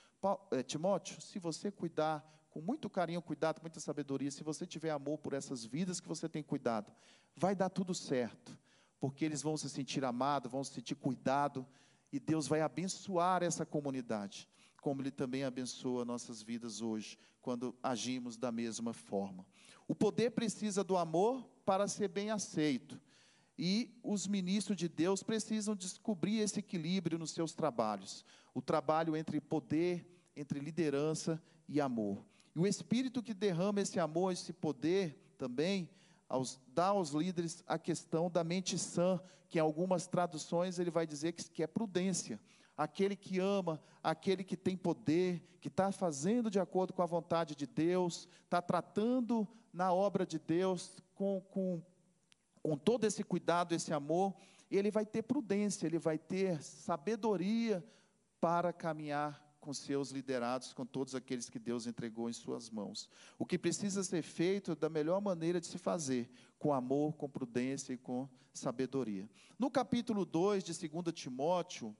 É, 0.50 0.62
Timóteo, 0.62 1.20
se 1.20 1.38
você 1.38 1.70
cuidar 1.70 2.24
com 2.50 2.61
muito 2.61 2.90
carinho, 2.90 3.22
cuidado, 3.22 3.61
muita 3.62 3.80
sabedoria, 3.80 4.30
se 4.30 4.42
você 4.42 4.66
tiver 4.66 4.90
amor 4.90 5.18
por 5.18 5.33
essas 5.33 5.64
vidas 5.64 6.00
que 6.00 6.09
você 6.09 6.28
tem 6.28 6.42
cuidado, 6.42 6.92
vai 7.35 7.54
dar 7.54 7.70
tudo 7.70 7.94
certo, 7.94 8.59
porque 8.98 9.24
eles 9.24 9.40
vão 9.40 9.56
se 9.56 9.70
sentir 9.70 10.04
amados, 10.04 10.50
vão 10.50 10.64
se 10.64 10.74
sentir 10.74 10.96
cuidado, 10.96 11.66
e 12.12 12.18
Deus 12.18 12.48
vai 12.48 12.61
abençoar 12.61 13.42
essa 13.42 13.64
comunidade, 13.64 14.48
como 14.83 15.00
Ele 15.00 15.11
também 15.11 15.44
abençoa 15.44 16.04
nossas 16.04 16.42
vidas 16.42 16.80
hoje, 16.80 17.18
quando 17.40 17.74
agimos 17.83 18.37
da 18.37 18.50
mesma 18.50 18.92
forma. 18.92 19.46
O 19.87 19.94
poder 19.94 20.30
precisa 20.30 20.85
do 20.85 20.96
amor 20.96 21.48
para 21.64 21.88
ser 21.88 22.09
bem 22.09 22.30
aceito. 22.30 23.00
E 23.62 23.94
os 24.03 24.27
ministros 24.27 24.75
de 24.75 24.88
Deus 24.88 25.23
precisam 25.23 25.77
descobrir 25.77 26.38
esse 26.38 26.61
equilíbrio 26.61 27.18
nos 27.18 27.33
seus 27.33 27.53
trabalhos. 27.53 28.25
O 28.55 28.62
trabalho 28.62 29.14
entre 29.14 29.38
poder, 29.38 30.11
entre 30.35 30.59
liderança 30.59 31.38
e 31.68 31.79
amor. 31.79 32.25
E 32.57 32.59
o 32.59 32.66
Espírito 32.66 33.23
que 33.23 33.35
derrama 33.35 33.83
esse 33.83 34.01
amor, 34.01 34.33
esse 34.33 34.51
poder 34.51 35.35
também, 35.37 35.90
aos, 36.27 36.59
dá 36.68 36.87
aos 36.87 37.11
líderes 37.11 37.62
a 37.66 37.79
questão 37.79 38.31
da 38.31 38.42
mente 38.42 38.79
sã, 38.79 39.20
que 39.46 39.59
em 39.59 39.61
algumas 39.61 40.07
traduções 40.07 40.79
ele 40.79 40.90
vai 40.90 41.07
dizer 41.07 41.33
que, 41.33 41.44
que 41.51 41.62
é 41.62 41.66
prudência. 41.66 42.40
Aquele 42.75 43.14
que 43.14 43.40
ama, 43.40 43.79
aquele 44.03 44.42
que 44.42 44.57
tem 44.57 44.75
poder, 44.75 45.46
que 45.61 45.68
está 45.68 45.92
fazendo 45.92 46.51
de 46.51 46.59
acordo 46.59 46.94
com 46.94 47.03
a 47.03 47.07
vontade 47.07 47.55
de 47.55 47.66
Deus, 47.66 48.27
está 48.42 48.62
tratando 48.62 49.46
na 49.70 49.92
obra 49.92 50.25
de 50.25 50.38
Deus 50.38 50.96
com, 51.14 51.42
com 51.51 51.83
com 52.62 52.77
todo 52.77 53.05
esse 53.05 53.23
cuidado, 53.23 53.75
esse 53.75 53.92
amor, 53.92 54.35
ele 54.70 54.90
vai 54.90 55.05
ter 55.05 55.23
prudência, 55.23 55.87
ele 55.87 55.99
vai 55.99 56.18
ter 56.18 56.62
sabedoria 56.62 57.85
para 58.40 58.73
caminhar 58.73 59.51
com 59.61 59.75
seus 59.75 60.11
liderados, 60.11 60.73
com 60.73 60.87
todos 60.87 61.14
aqueles 61.14 61.51
que 61.51 61.59
Deus 61.59 61.87
entregou 61.87 62.31
em 62.31 62.33
suas 62.33 62.70
mãos. 62.70 63.09
O 63.38 63.44
que 63.44 63.59
precisa 63.59 64.03
ser 64.03 64.23
feito 64.23 64.75
da 64.75 64.88
melhor 64.88 65.20
maneira 65.20 65.61
de 65.61 65.66
se 65.66 65.77
fazer, 65.77 66.31
com 66.59 66.73
amor, 66.73 67.14
com 67.14 67.29
prudência 67.29 67.92
e 67.92 67.99
com 67.99 68.29
sabedoria. 68.55 69.29
No 69.59 69.70
capítulo 69.70 70.25
2 70.25 70.64
de 70.64 70.88
2 70.88 71.14
Timóteo, 71.14 71.94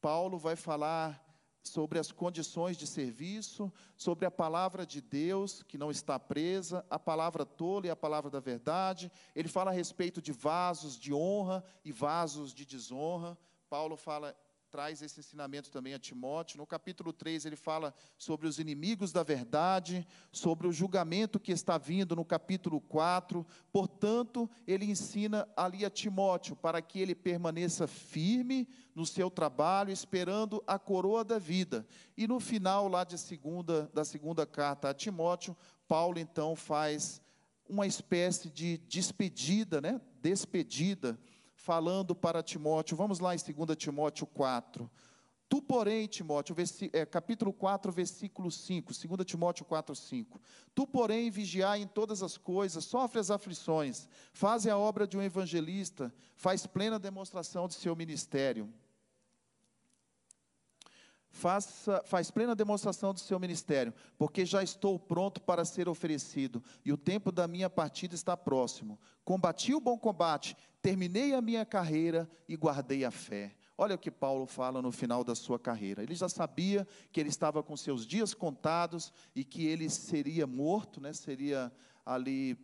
Paulo 0.00 0.38
vai 0.38 0.56
falar 0.56 1.23
sobre 1.64 1.98
as 1.98 2.12
condições 2.12 2.76
de 2.76 2.86
serviço, 2.86 3.72
sobre 3.96 4.26
a 4.26 4.30
palavra 4.30 4.84
de 4.84 5.00
Deus 5.00 5.62
que 5.62 5.78
não 5.78 5.90
está 5.90 6.18
presa, 6.18 6.84
a 6.90 6.98
palavra 6.98 7.46
tola 7.46 7.86
e 7.86 7.90
a 7.90 7.96
palavra 7.96 8.30
da 8.30 8.38
verdade. 8.38 9.10
Ele 9.34 9.48
fala 9.48 9.70
a 9.70 9.74
respeito 9.74 10.20
de 10.20 10.30
vasos 10.30 10.98
de 10.98 11.12
honra 11.12 11.64
e 11.82 11.90
vasos 11.90 12.52
de 12.52 12.66
desonra. 12.66 13.36
Paulo 13.68 13.96
fala 13.96 14.36
traz 14.74 15.00
esse 15.02 15.20
ensinamento 15.20 15.70
também 15.70 15.94
a 15.94 16.00
Timóteo. 16.00 16.58
No 16.58 16.66
capítulo 16.66 17.12
3, 17.12 17.46
ele 17.46 17.54
fala 17.54 17.94
sobre 18.18 18.48
os 18.48 18.58
inimigos 18.58 19.12
da 19.12 19.22
verdade, 19.22 20.04
sobre 20.32 20.66
o 20.66 20.72
julgamento 20.72 21.38
que 21.38 21.52
está 21.52 21.78
vindo 21.78 22.16
no 22.16 22.24
capítulo 22.24 22.80
4. 22.80 23.46
Portanto, 23.70 24.50
ele 24.66 24.84
ensina 24.86 25.48
ali 25.56 25.84
a 25.84 25.90
Timóteo 25.90 26.56
para 26.56 26.82
que 26.82 26.98
ele 26.98 27.14
permaneça 27.14 27.86
firme 27.86 28.68
no 28.96 29.06
seu 29.06 29.30
trabalho, 29.30 29.92
esperando 29.92 30.60
a 30.66 30.76
coroa 30.76 31.22
da 31.22 31.38
vida. 31.38 31.86
E 32.16 32.26
no 32.26 32.40
final 32.40 32.88
lá 32.88 33.04
de 33.04 33.16
segunda, 33.16 33.88
da 33.94 34.04
segunda 34.04 34.44
carta 34.44 34.90
a 34.90 34.94
Timóteo, 34.94 35.56
Paulo 35.86 36.18
então 36.18 36.56
faz 36.56 37.22
uma 37.68 37.86
espécie 37.86 38.50
de 38.50 38.78
despedida, 38.78 39.80
né? 39.80 40.00
Despedida 40.20 41.16
falando 41.64 42.14
para 42.14 42.42
Timóteo. 42.42 42.94
Vamos 42.94 43.20
lá 43.20 43.34
em 43.34 43.38
2 43.38 43.74
Timóteo 43.74 44.26
4. 44.26 44.90
Tu, 45.48 45.62
porém, 45.62 46.06
Timóteo, 46.06 46.54
é, 46.92 47.06
capítulo 47.06 47.54
4, 47.54 47.90
versículo 47.90 48.50
5, 48.50 48.92
2 48.92 49.26
Timóteo 49.26 49.64
4, 49.64 49.94
5. 49.94 50.40
Tu, 50.74 50.86
porém, 50.86 51.30
vigiai 51.30 51.80
em 51.80 51.86
todas 51.86 52.22
as 52.22 52.36
coisas, 52.36 52.84
sofre 52.84 53.18
as 53.18 53.30
aflições, 53.30 54.06
faz 54.32 54.66
a 54.66 54.76
obra 54.76 55.06
de 55.06 55.16
um 55.16 55.22
evangelista, 55.22 56.12
faz 56.36 56.66
plena 56.66 56.98
demonstração 56.98 57.66
de 57.66 57.74
seu 57.74 57.96
ministério 57.96 58.70
faça, 61.34 62.00
faz 62.06 62.30
plena 62.30 62.54
demonstração 62.54 63.12
do 63.12 63.18
seu 63.18 63.38
ministério, 63.40 63.92
porque 64.16 64.46
já 64.46 64.62
estou 64.62 64.98
pronto 64.98 65.40
para 65.40 65.64
ser 65.64 65.88
oferecido, 65.88 66.62
e 66.84 66.92
o 66.92 66.96
tempo 66.96 67.32
da 67.32 67.48
minha 67.48 67.68
partida 67.68 68.14
está 68.14 68.36
próximo. 68.36 68.98
Combati 69.24 69.74
o 69.74 69.80
bom 69.80 69.98
combate, 69.98 70.56
terminei 70.84 71.32
a 71.32 71.40
minha 71.40 71.64
carreira 71.64 72.28
e 72.46 72.54
guardei 72.54 73.06
a 73.06 73.10
fé. 73.10 73.56
Olha 73.76 73.94
o 73.94 73.98
que 73.98 74.10
Paulo 74.10 74.44
fala 74.44 74.82
no 74.82 74.92
final 74.92 75.24
da 75.24 75.34
sua 75.34 75.58
carreira. 75.58 76.02
Ele 76.02 76.14
já 76.14 76.28
sabia 76.28 76.86
que 77.10 77.18
ele 77.18 77.30
estava 77.30 77.62
com 77.62 77.74
seus 77.74 78.06
dias 78.06 78.34
contados 78.34 79.10
e 79.34 79.42
que 79.42 79.66
ele 79.66 79.88
seria 79.88 80.46
morto, 80.46 81.00
né, 81.00 81.14
seria 81.14 81.72
ali 82.04 82.58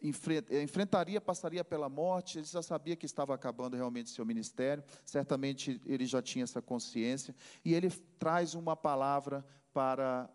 eh, 0.00 0.62
enfrentaria, 0.62 1.20
passaria 1.20 1.62
pela 1.62 1.90
morte, 1.90 2.38
ele 2.38 2.46
já 2.46 2.62
sabia 2.62 2.96
que 2.96 3.04
estava 3.04 3.34
acabando 3.34 3.76
realmente 3.76 4.08
seu 4.08 4.24
ministério, 4.24 4.82
certamente 5.04 5.78
ele 5.84 6.06
já 6.06 6.22
tinha 6.22 6.44
essa 6.44 6.62
consciência, 6.62 7.36
e 7.62 7.74
ele 7.74 7.90
traz 8.18 8.54
uma 8.54 8.74
palavra 8.74 9.44
para 9.74 10.26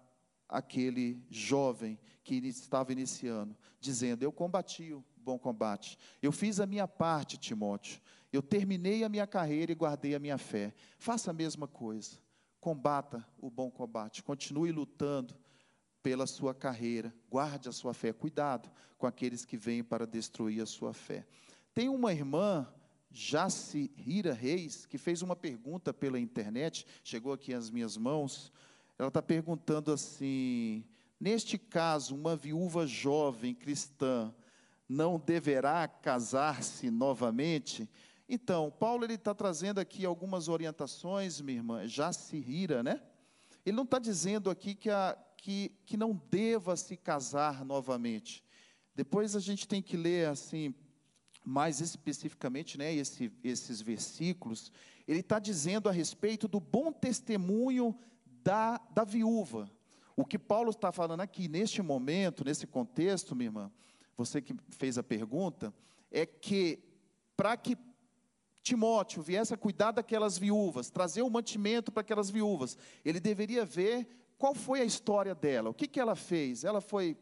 aquele 0.47 1.25
jovem 1.31 1.99
que 2.23 2.35
estava 2.35 2.91
iniciando, 2.91 3.57
dizendo: 3.79 4.21
Eu 4.21 4.31
combati 4.31 4.93
o 4.93 5.03
bom 5.25 5.39
combate, 5.39 5.97
eu 6.21 6.31
fiz 6.31 6.59
a 6.59 6.65
minha 6.67 6.87
parte, 6.87 7.37
Timóteo, 7.37 7.99
eu 8.31 8.43
terminei 8.43 9.03
a 9.03 9.09
minha 9.09 9.25
carreira 9.25 9.71
e 9.71 9.75
guardei 9.75 10.13
a 10.13 10.19
minha 10.19 10.37
fé. 10.37 10.73
Faça 10.99 11.31
a 11.31 11.33
mesma 11.33 11.67
coisa, 11.67 12.17
combata 12.59 13.25
o 13.39 13.49
bom 13.49 13.71
combate, 13.71 14.21
continue 14.21 14.71
lutando 14.71 15.35
pela 16.03 16.27
sua 16.27 16.53
carreira, 16.53 17.13
guarde 17.29 17.67
a 17.67 17.71
sua 17.71 17.93
fé, 17.93 18.13
cuidado 18.13 18.69
com 18.97 19.07
aqueles 19.07 19.43
que 19.43 19.57
vêm 19.57 19.83
para 19.83 20.05
destruir 20.05 20.61
a 20.61 20.65
sua 20.65 20.93
fé. 20.93 21.25
Tem 21.73 21.89
uma 21.89 22.13
irmã, 22.13 22.67
Jacira 23.09 24.33
Reis, 24.33 24.85
que 24.85 24.99
fez 24.99 25.23
uma 25.23 25.35
pergunta 25.35 25.91
pela 25.91 26.19
internet, 26.19 26.85
chegou 27.03 27.33
aqui 27.33 27.53
às 27.53 27.71
minhas 27.71 27.97
mãos. 27.97 28.51
Ela 28.99 29.07
está 29.07 29.21
perguntando 29.21 29.91
assim: 29.91 30.85
neste 31.19 31.57
caso, 31.57 32.13
uma 32.13 32.35
viúva 32.35 32.85
jovem 32.85 33.55
cristã 33.55 34.33
não 34.87 35.19
deverá 35.19 35.87
casar-se 35.87 36.89
novamente? 36.89 37.89
Então, 38.27 38.71
Paulo 38.71 39.03
ele 39.03 39.13
está 39.13 39.33
trazendo 39.33 39.79
aqui 39.79 40.05
algumas 40.05 40.47
orientações, 40.47 41.39
minha 41.41 41.59
irmã, 41.59 41.87
Jacira, 41.87 42.81
né? 42.81 43.01
Ele 43.65 43.75
não 43.75 43.83
está 43.83 43.99
dizendo 43.99 44.49
aqui 44.49 44.75
que 44.75 44.89
a, 44.89 45.17
que, 45.37 45.71
que 45.85 45.95
não 45.95 46.19
deva 46.29 46.75
se 46.75 46.97
casar 46.97 47.63
novamente. 47.63 48.43
Depois 48.95 49.35
a 49.35 49.39
gente 49.39 49.67
tem 49.67 49.81
que 49.81 49.95
ler 49.97 50.27
assim 50.27 50.73
mais 51.43 51.79
especificamente, 51.79 52.75
né, 52.75 52.91
esse, 52.91 53.31
esses 53.43 53.79
versículos, 53.79 54.71
ele 55.07 55.19
está 55.19 55.37
dizendo 55.37 55.87
a 55.87 55.91
respeito 55.91 56.47
do 56.47 56.59
bom 56.59 56.91
testemunho 56.91 57.95
da, 58.25 58.81
da 58.91 59.03
viúva. 59.03 59.69
O 60.15 60.25
que 60.25 60.39
Paulo 60.39 60.71
está 60.71 60.91
falando 60.91 61.21
aqui, 61.21 61.47
neste 61.47 61.83
momento, 61.83 62.43
nesse 62.43 62.65
contexto, 62.65 63.35
minha 63.35 63.49
irmã, 63.49 63.71
você 64.17 64.41
que 64.41 64.55
fez 64.69 64.97
a 64.97 65.03
pergunta, 65.03 65.73
é 66.11 66.25
que 66.25 66.79
para 67.35 67.55
que 67.57 67.77
Timóteo 68.61 69.21
viesse 69.21 69.53
a 69.53 69.57
cuidar 69.57 69.91
daquelas 69.91 70.37
viúvas, 70.37 70.89
trazer 70.89 71.21
o 71.21 71.29
mantimento 71.29 71.91
para 71.91 72.01
aquelas 72.01 72.29
viúvas, 72.29 72.77
ele 73.03 73.19
deveria 73.19 73.63
ver 73.63 74.07
qual 74.37 74.55
foi 74.55 74.81
a 74.81 74.85
história 74.85 75.35
dela, 75.35 75.69
o 75.69 75.73
que, 75.73 75.87
que 75.87 75.99
ela 75.99 76.15
fez. 76.15 76.63
Ela 76.63 76.81
foi 76.81 77.17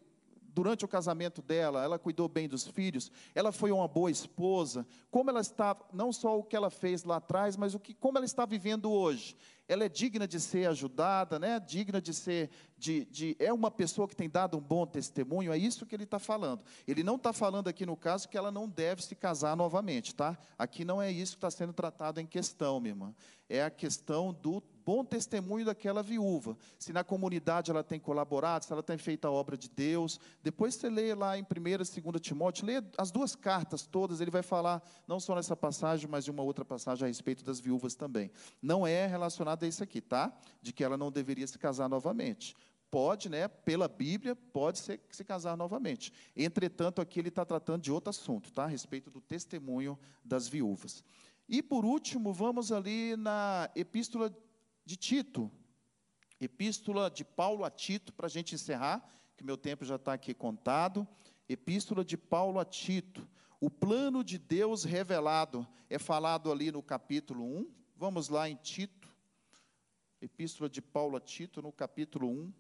durante 0.54 0.86
o 0.86 0.88
casamento 0.88 1.42
dela, 1.42 1.84
ela 1.84 1.98
cuidou 1.98 2.28
bem 2.28 2.48
dos 2.48 2.68
filhos, 2.68 3.12
ela 3.34 3.52
foi 3.52 3.72
uma 3.72 3.88
boa 3.88 4.12
esposa, 4.12 4.86
como 5.10 5.30
ela 5.30 5.42
está, 5.42 5.76
não 5.92 6.14
só 6.14 6.38
o 6.38 6.44
que 6.44 6.56
ela 6.56 6.70
fez 6.70 7.04
lá 7.04 7.18
atrás, 7.18 7.58
mas 7.58 7.74
o 7.74 7.80
que, 7.80 7.94
como 7.94 8.18
ela 8.18 8.26
está 8.26 8.46
vivendo 8.46 8.92
hoje. 8.92 9.36
Ela 9.66 9.86
é 9.86 9.90
digna 9.90 10.28
de 10.28 10.42
ser 10.42 10.68
ajudada, 10.68 11.40
né? 11.40 11.58
digna 11.58 12.02
de 12.02 12.14
ser, 12.14 12.50
de, 12.78 13.06
de, 13.06 13.36
é 13.40 13.52
uma 13.52 13.72
pessoa 13.72 14.08
que 14.08 14.16
tem 14.16 14.30
dado 14.30 14.58
um 14.58 14.62
bom 14.62 14.86
testemunho, 14.86 15.54
é 15.54 15.58
isso 15.58 15.86
que 15.86 15.96
ele 15.96 16.04
está 16.04 16.20
falando. 16.20 16.64
Ele 16.86 17.02
não 17.02 17.16
está 17.16 17.32
falando 17.32 17.70
aqui 17.70 17.86
no 17.86 17.96
caso 17.96 18.28
que 18.28 18.38
ela 18.38 18.52
não 18.52 18.68
deve 18.68 19.02
se 19.02 19.16
casar 19.16 19.56
novamente, 19.56 20.14
tá? 20.14 20.38
Aqui 20.58 20.84
não 20.84 21.02
é 21.02 21.10
isso 21.10 21.34
que 21.34 21.38
está 21.38 21.50
sendo 21.50 21.72
tratado 21.72 22.20
em 22.20 22.26
questão, 22.26 22.80
minha 22.80 22.92
irmã. 22.92 23.16
É 23.50 23.64
a 23.64 23.72
questão 23.72 24.34
do 24.34 24.62
bom 24.86 25.04
testemunho 25.04 25.66
daquela 25.66 26.04
viúva. 26.04 26.58
Se 26.78 26.92
na 26.94 27.04
comunidade 27.04 27.72
ela 27.72 27.84
tem 27.84 28.00
colaborado, 28.00 28.66
se 28.66 28.72
ela 28.72 28.84
tem 28.84 28.98
feito 28.98 29.26
a 29.26 29.32
obra 29.32 29.58
de 29.58 29.70
Deus. 29.70 30.20
Depois 30.42 30.76
você 30.76 30.90
lê 30.90 31.14
lá 31.14 31.38
em 31.38 31.44
1 31.44 31.68
e 31.68 31.78
2 31.78 32.22
Timóteo, 32.22 32.66
lê 32.66 32.84
as 32.98 33.12
duas 33.12 33.36
cartas 33.36 33.86
todas, 33.86 34.22
ele 34.22 34.32
vai 34.32 34.44
falar, 34.44 34.82
não 35.08 35.20
só 35.20 35.36
nessa 35.36 35.56
passagem, 35.56 36.10
mas 36.10 36.26
de 36.26 36.32
uma 36.32 36.44
outra 36.44 36.66
passagem 36.66 37.06
a 37.06 37.08
respeito 37.08 37.44
das 37.44 37.60
viúvas 37.60 37.96
também. 37.96 38.32
Não 38.62 38.86
é 38.86 39.08
relacionado 39.08 39.64
a 39.64 39.68
isso 39.68 39.84
aqui, 39.84 40.02
tá? 40.02 40.32
De 40.62 40.74
que 40.74 40.84
ela 40.84 40.98
não 40.98 41.12
deveria 41.12 41.48
se 41.48 41.58
casar 41.58 41.90
novamente 41.90 42.56
pode, 42.94 43.28
né, 43.28 43.48
pela 43.48 43.88
Bíblia, 43.88 44.36
pode 44.36 44.78
ser, 44.78 45.02
se 45.10 45.24
casar 45.24 45.58
novamente. 45.58 46.14
Entretanto, 46.38 47.02
aqui 47.02 47.20
ele 47.20 47.30
está 47.30 47.44
tratando 47.44 47.82
de 47.82 47.92
outro 47.92 48.12
assunto, 48.12 48.52
tá? 48.54 48.66
A 48.66 48.68
respeito 48.68 49.10
do 49.10 49.20
testemunho 49.20 49.98
das 50.24 50.48
viúvas. 50.48 51.04
E 51.50 51.64
por 51.64 51.86
último, 51.86 52.32
vamos 52.32 52.72
ali 52.72 53.16
na 53.18 53.68
epístola 53.76 54.32
de 54.86 54.98
Tito, 54.98 55.52
epístola 56.40 57.10
de 57.10 57.24
Paulo 57.24 57.64
a 57.64 57.70
Tito, 57.70 58.14
para 58.14 58.26
a 58.26 58.30
gente 58.30 58.56
encerrar, 58.56 59.08
que 59.36 59.44
meu 59.44 59.58
tempo 59.58 59.86
já 59.86 59.96
está 59.96 60.14
aqui 60.14 60.34
contado. 60.34 61.08
Epístola 61.48 62.04
de 62.04 62.18
Paulo 62.18 62.60
a 62.60 62.66
Tito. 62.66 63.28
O 63.60 63.70
plano 63.70 64.24
de 64.24 64.38
Deus 64.38 64.84
revelado 64.84 65.68
é 65.90 65.98
falado 65.98 66.52
ali 66.52 66.72
no 66.72 66.84
capítulo 66.84 67.44
1. 67.44 67.72
Vamos 67.96 68.30
lá 68.30 68.50
em 68.50 68.56
Tito. 68.56 69.14
Epístola 70.22 70.70
de 70.70 70.82
Paulo 70.82 71.18
a 71.18 71.20
Tito, 71.20 71.62
no 71.62 71.72
capítulo 71.72 72.30
1. 72.30 72.54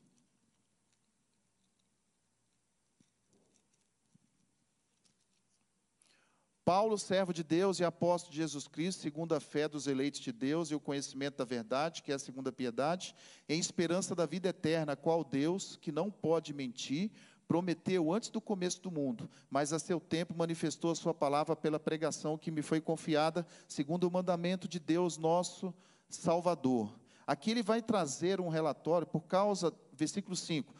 Paulo, 6.65 6.97
servo 6.97 7.33
de 7.33 7.43
Deus 7.43 7.79
e 7.79 7.83
apóstolo 7.83 8.31
de 8.31 8.37
Jesus 8.37 8.69
Cristo, 8.69 9.01
segundo 9.01 9.35
a 9.35 9.39
fé 9.41 9.67
dos 9.67 9.85
eleitos 9.85 10.21
de 10.21 10.31
Deus 10.31 10.71
e 10.71 10.75
o 10.75 10.79
conhecimento 10.79 11.35
da 11.35 11.43
verdade, 11.43 12.01
que 12.01 12.09
é 12.09 12.15
a 12.15 12.19
segunda 12.19 12.53
piedade, 12.53 13.13
em 13.49 13.59
esperança 13.59 14.15
da 14.15 14.25
vida 14.25 14.47
eterna, 14.47 14.95
qual 14.95 15.25
Deus, 15.25 15.77
que 15.81 15.91
não 15.91 16.09
pode 16.09 16.53
mentir, 16.53 17.11
prometeu 17.49 18.13
antes 18.13 18.29
do 18.29 18.39
começo 18.39 18.81
do 18.81 18.89
mundo, 18.89 19.29
mas 19.49 19.73
a 19.73 19.79
seu 19.79 19.99
tempo 19.99 20.33
manifestou 20.37 20.91
a 20.91 20.95
sua 20.95 21.13
palavra 21.13 21.53
pela 21.53 21.77
pregação 21.77 22.37
que 22.37 22.49
me 22.49 22.61
foi 22.61 22.79
confiada, 22.79 23.45
segundo 23.67 24.05
o 24.05 24.11
mandamento 24.11 24.65
de 24.65 24.79
Deus 24.79 25.17
nosso 25.17 25.73
Salvador. 26.09 26.97
Aqui 27.27 27.51
ele 27.51 27.61
vai 27.61 27.81
trazer 27.81 28.39
um 28.39 28.47
relatório 28.47 29.05
por 29.05 29.23
causa, 29.23 29.73
versículo 29.91 30.33
5, 30.33 30.73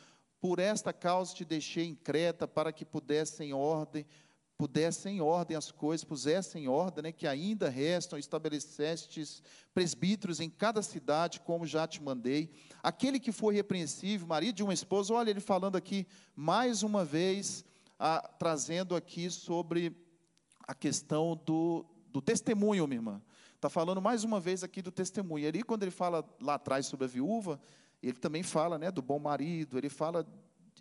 por 0.44 0.60
esta 0.60 0.92
causa 0.92 1.34
te 1.34 1.46
deixei 1.46 1.86
em 1.86 1.96
Creta, 1.96 2.46
para 2.46 2.74
que 2.74 2.84
pudesse 2.84 3.42
em 3.46 3.54
ordem 3.54 4.06
pudessem 4.58 5.18
em 5.18 5.22
ordem 5.22 5.58
as 5.58 5.72
coisas, 5.72 6.04
pusessem 6.04 6.66
em 6.66 6.68
ordem, 6.68 7.04
né, 7.04 7.12
que 7.12 7.28
ainda 7.28 7.70
restam, 7.70 8.18
estabelecestes 8.20 9.42
presbíteros 9.74 10.40
em 10.40 10.50
cada 10.50 10.82
cidade, 10.82 11.40
como 11.40 11.66
já 11.66 11.88
te 11.88 12.02
mandei. 12.02 12.52
Aquele 12.82 13.20
que 13.20 13.32
foi 13.32 13.54
repreensível, 13.56 14.28
marido 14.28 14.56
de 14.56 14.64
uma 14.64 14.74
esposa, 14.74 15.14
olha 15.14 15.30
ele 15.30 15.40
falando 15.40 15.76
aqui, 15.76 16.08
mais 16.36 16.84
uma 16.84 17.04
vez, 17.04 17.66
a, 17.98 18.22
trazendo 18.40 18.96
aqui 18.96 19.30
sobre 19.30 19.96
a 20.68 20.74
questão 20.74 21.40
do, 21.46 21.86
do 22.10 22.22
testemunho, 22.22 22.88
minha 22.88 23.00
irmã. 23.00 23.22
Está 23.56 23.70
falando 23.70 24.02
mais 24.02 24.24
uma 24.24 24.40
vez 24.40 24.64
aqui 24.64 24.82
do 24.82 24.92
testemunho. 24.92 25.46
E 25.46 25.48
ali, 25.48 25.64
quando 25.64 25.84
ele 25.84 25.92
fala 25.92 26.24
lá 26.42 26.56
atrás 26.56 26.86
sobre 26.86 27.06
a 27.06 27.08
viúva, 27.08 27.60
ele 28.02 28.18
também 28.18 28.44
fala 28.44 28.78
né, 28.78 28.92
do 28.92 29.02
bom 29.02 29.20
marido, 29.20 29.78
ele 29.78 29.90
fala 29.90 30.28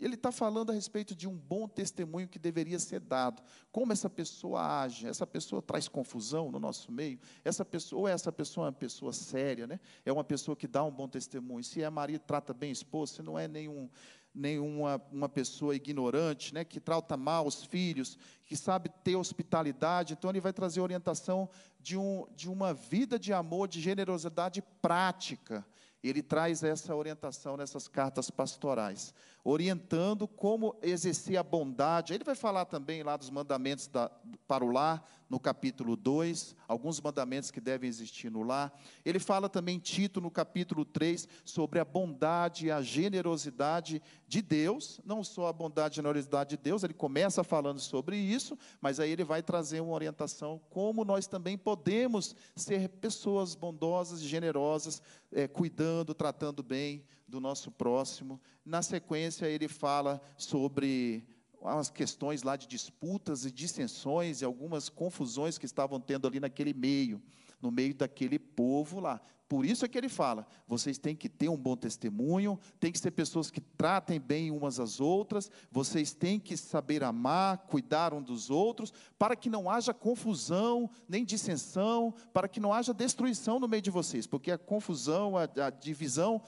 ele 0.00 0.14
está 0.14 0.32
falando 0.32 0.70
a 0.70 0.72
respeito 0.72 1.14
de 1.14 1.28
um 1.28 1.36
bom 1.36 1.68
testemunho 1.68 2.28
que 2.28 2.38
deveria 2.38 2.78
ser 2.78 3.00
dado. 3.00 3.42
Como 3.70 3.92
essa 3.92 4.08
pessoa 4.08 4.82
age? 4.82 5.06
Essa 5.06 5.26
pessoa 5.26 5.60
traz 5.60 5.88
confusão 5.88 6.50
no 6.50 6.58
nosso 6.58 6.90
meio? 6.90 7.18
Essa 7.44 7.64
pessoa, 7.64 8.00
ou 8.00 8.08
essa 8.08 8.32
pessoa 8.32 8.66
é 8.66 8.70
uma 8.70 8.72
pessoa 8.72 9.12
séria, 9.12 9.66
né? 9.66 9.78
É 10.04 10.12
uma 10.12 10.24
pessoa 10.24 10.56
que 10.56 10.66
dá 10.66 10.82
um 10.82 10.90
bom 10.90 11.08
testemunho. 11.08 11.62
Se 11.62 11.82
é 11.82 11.90
marido, 11.90 12.22
trata 12.22 12.54
bem 12.54 12.70
a 12.70 12.72
esposa, 12.72 13.14
se 13.14 13.22
não 13.22 13.38
é 13.38 13.46
nenhum, 13.46 13.88
nenhuma 14.34 15.00
uma 15.12 15.28
pessoa 15.28 15.76
ignorante, 15.76 16.54
né? 16.54 16.64
Que 16.64 16.80
trata 16.80 17.16
mal 17.16 17.46
os 17.46 17.64
filhos, 17.64 18.18
que 18.46 18.56
sabe 18.56 18.88
ter 19.04 19.16
hospitalidade. 19.16 20.14
Então, 20.14 20.30
ele 20.30 20.40
vai 20.40 20.52
trazer 20.52 20.80
orientação 20.80 21.48
de, 21.80 21.96
um, 21.96 22.26
de 22.34 22.48
uma 22.48 22.72
vida 22.72 23.18
de 23.18 23.32
amor, 23.32 23.68
de 23.68 23.80
generosidade 23.80 24.62
prática 24.80 25.64
ele 26.02 26.22
traz 26.22 26.62
essa 26.64 26.94
orientação 26.94 27.56
nessas 27.56 27.86
cartas 27.86 28.28
pastorais, 28.30 29.14
orientando 29.44 30.28
como 30.28 30.76
exercer 30.82 31.36
a 31.36 31.42
bondade. 31.42 32.14
Ele 32.14 32.24
vai 32.24 32.34
falar 32.34 32.64
também 32.64 33.02
lá 33.02 33.16
dos 33.16 33.30
mandamentos 33.30 33.88
da, 33.88 34.10
para 34.46 34.64
o 34.64 34.70
lar, 34.70 35.04
no 35.28 35.40
capítulo 35.40 35.96
2, 35.96 36.54
alguns 36.68 37.00
mandamentos 37.00 37.50
que 37.50 37.58
devem 37.58 37.88
existir 37.88 38.30
no 38.30 38.42
lar. 38.42 38.70
Ele 39.02 39.18
fala 39.18 39.48
também, 39.48 39.78
Tito, 39.78 40.20
no 40.20 40.30
capítulo 40.30 40.84
3, 40.84 41.26
sobre 41.42 41.80
a 41.80 41.86
bondade 41.86 42.66
e 42.66 42.70
a 42.70 42.82
generosidade 42.82 44.02
de 44.28 44.42
Deus, 44.42 45.00
não 45.06 45.24
só 45.24 45.46
a 45.46 45.52
bondade 45.52 45.94
e 45.94 45.94
a 45.94 46.02
generosidade 46.02 46.50
de 46.50 46.56
Deus, 46.58 46.84
ele 46.84 46.92
começa 46.92 47.42
falando 47.42 47.80
sobre 47.80 48.14
isso, 48.14 48.58
mas 48.78 49.00
aí 49.00 49.10
ele 49.10 49.24
vai 49.24 49.42
trazer 49.42 49.80
uma 49.80 49.94
orientação 49.94 50.60
como 50.68 51.02
nós 51.02 51.26
também 51.26 51.56
podemos 51.56 52.36
ser 52.54 52.90
pessoas 52.90 53.54
bondosas 53.54 54.20
e 54.20 54.28
generosas, 54.28 55.00
é, 55.32 55.48
cuidando, 55.48 56.12
tratando 56.12 56.62
bem 56.62 57.06
do 57.32 57.40
nosso 57.40 57.70
próximo. 57.70 58.38
Na 58.62 58.82
sequência, 58.82 59.46
ele 59.46 59.66
fala 59.66 60.20
sobre 60.36 61.24
umas 61.58 61.88
questões 61.88 62.42
lá 62.42 62.56
de 62.56 62.66
disputas 62.66 63.46
e 63.46 63.50
dissensões 63.50 64.42
e 64.42 64.44
algumas 64.44 64.90
confusões 64.90 65.56
que 65.56 65.64
estavam 65.64 65.98
tendo 65.98 66.26
ali 66.26 66.38
naquele 66.38 66.74
meio, 66.74 67.22
no 67.60 67.70
meio 67.70 67.94
daquele 67.94 68.38
povo 68.38 69.00
lá. 69.00 69.18
Por 69.52 69.66
isso 69.66 69.84
é 69.84 69.88
que 69.88 69.98
ele 69.98 70.08
fala: 70.08 70.46
vocês 70.66 70.96
têm 70.96 71.14
que 71.14 71.28
ter 71.28 71.50
um 71.50 71.58
bom 71.58 71.76
testemunho, 71.76 72.58
tem 72.80 72.90
que 72.90 72.98
ser 72.98 73.10
pessoas 73.10 73.50
que 73.50 73.60
tratem 73.60 74.18
bem 74.18 74.50
umas 74.50 74.80
às 74.80 74.98
outras, 74.98 75.50
vocês 75.70 76.14
têm 76.14 76.40
que 76.40 76.56
saber 76.56 77.04
amar, 77.04 77.58
cuidar 77.66 78.14
um 78.14 78.22
dos 78.22 78.48
outros, 78.48 78.94
para 79.18 79.36
que 79.36 79.50
não 79.50 79.68
haja 79.68 79.92
confusão, 79.92 80.88
nem 81.06 81.22
dissensão, 81.22 82.14
para 82.32 82.48
que 82.48 82.60
não 82.60 82.72
haja 82.72 82.94
destruição 82.94 83.60
no 83.60 83.68
meio 83.68 83.82
de 83.82 83.90
vocês, 83.90 84.26
porque 84.26 84.50
a 84.50 84.56
confusão, 84.56 85.36
a, 85.36 85.42
a 85.42 85.68
divisão 85.68 86.40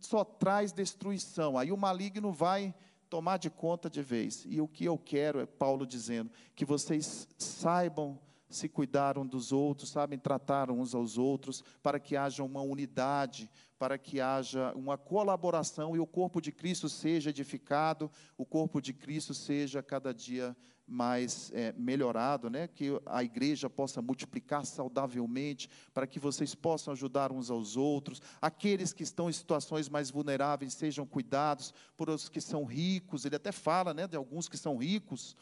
só 0.00 0.24
traz 0.24 0.72
destruição. 0.72 1.58
Aí 1.58 1.72
o 1.72 1.76
maligno 1.76 2.32
vai 2.32 2.74
tomar 3.08 3.38
de 3.38 3.50
conta 3.50 3.88
de 3.88 4.02
vez. 4.02 4.44
E 4.46 4.60
o 4.60 4.68
que 4.68 4.84
eu 4.84 4.98
quero 4.98 5.40
é 5.40 5.46
Paulo 5.46 5.86
dizendo 5.86 6.30
que 6.54 6.64
vocês 6.64 7.26
saibam 7.38 8.18
se 8.48 8.68
cuidar 8.68 9.18
um 9.18 9.26
dos 9.26 9.52
outros, 9.52 9.90
sabem 9.90 10.18
tratar 10.18 10.70
uns 10.70 10.94
aos 10.94 11.18
outros, 11.18 11.62
para 11.82 12.00
que 12.00 12.16
haja 12.16 12.42
uma 12.42 12.62
unidade, 12.62 13.50
para 13.78 13.98
que 13.98 14.20
haja 14.20 14.72
uma 14.74 14.96
colaboração 14.96 15.94
e 15.94 16.00
o 16.00 16.06
corpo 16.06 16.40
de 16.40 16.50
Cristo 16.50 16.88
seja 16.88 17.30
edificado, 17.30 18.10
o 18.36 18.46
corpo 18.46 18.80
de 18.80 18.92
Cristo 18.92 19.34
seja 19.34 19.82
cada 19.82 20.14
dia 20.14 20.56
mais 20.88 21.52
é, 21.54 21.72
melhorado, 21.76 22.48
né? 22.48 22.66
que 22.66 23.00
a 23.04 23.22
igreja 23.22 23.68
possa 23.68 24.00
multiplicar 24.00 24.64
saudavelmente, 24.64 25.68
para 25.92 26.06
que 26.06 26.18
vocês 26.18 26.54
possam 26.54 26.92
ajudar 26.92 27.30
uns 27.30 27.50
aos 27.50 27.76
outros, 27.76 28.22
aqueles 28.40 28.92
que 28.92 29.02
estão 29.02 29.28
em 29.28 29.32
situações 29.32 29.88
mais 29.88 30.10
vulneráveis 30.10 30.72
sejam 30.72 31.06
cuidados, 31.06 31.74
por 31.96 32.08
os 32.08 32.28
que 32.28 32.40
são 32.40 32.64
ricos, 32.64 33.24
ele 33.24 33.36
até 33.36 33.52
fala 33.52 33.92
né, 33.92 34.06
de 34.06 34.16
alguns 34.16 34.48
que 34.48 34.56
são 34.56 34.76
ricos 34.78 35.36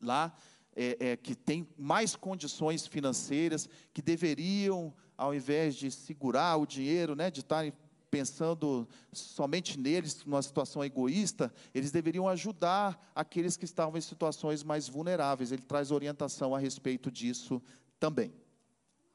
lá, 0.00 0.34
é, 0.74 0.96
é, 1.00 1.16
que 1.16 1.34
têm 1.34 1.68
mais 1.76 2.14
condições 2.16 2.86
financeiras, 2.86 3.68
que 3.92 4.02
deveriam, 4.02 4.94
ao 5.16 5.34
invés 5.34 5.74
de 5.74 5.90
segurar 5.90 6.56
o 6.56 6.66
dinheiro, 6.66 7.14
né, 7.14 7.30
de 7.30 7.40
estarem 7.40 7.72
pensando 8.10 8.88
somente 9.12 9.78
neles, 9.78 10.24
numa 10.24 10.42
situação 10.42 10.84
egoísta, 10.84 11.52
eles 11.74 11.90
deveriam 11.90 12.28
ajudar 12.28 13.10
aqueles 13.14 13.56
que 13.56 13.64
estavam 13.64 13.98
em 13.98 14.00
situações 14.00 14.62
mais 14.62 14.88
vulneráveis. 14.88 15.52
Ele 15.52 15.62
traz 15.62 15.90
orientação 15.90 16.54
a 16.54 16.58
respeito 16.58 17.10
disso 17.10 17.62
também. 17.98 18.32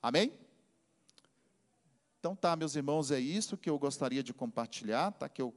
Amém? 0.02 0.34
Então 2.20 2.36
tá, 2.36 2.56
meus 2.56 2.76
irmãos, 2.76 3.12
é 3.12 3.20
isso 3.20 3.58
que 3.58 3.70
eu 3.70 3.78
gostaria 3.78 4.24
de 4.24 4.34
compartilhar, 4.34 5.12
tá? 5.12 5.28
Que 5.28 5.42
eu 5.42 5.54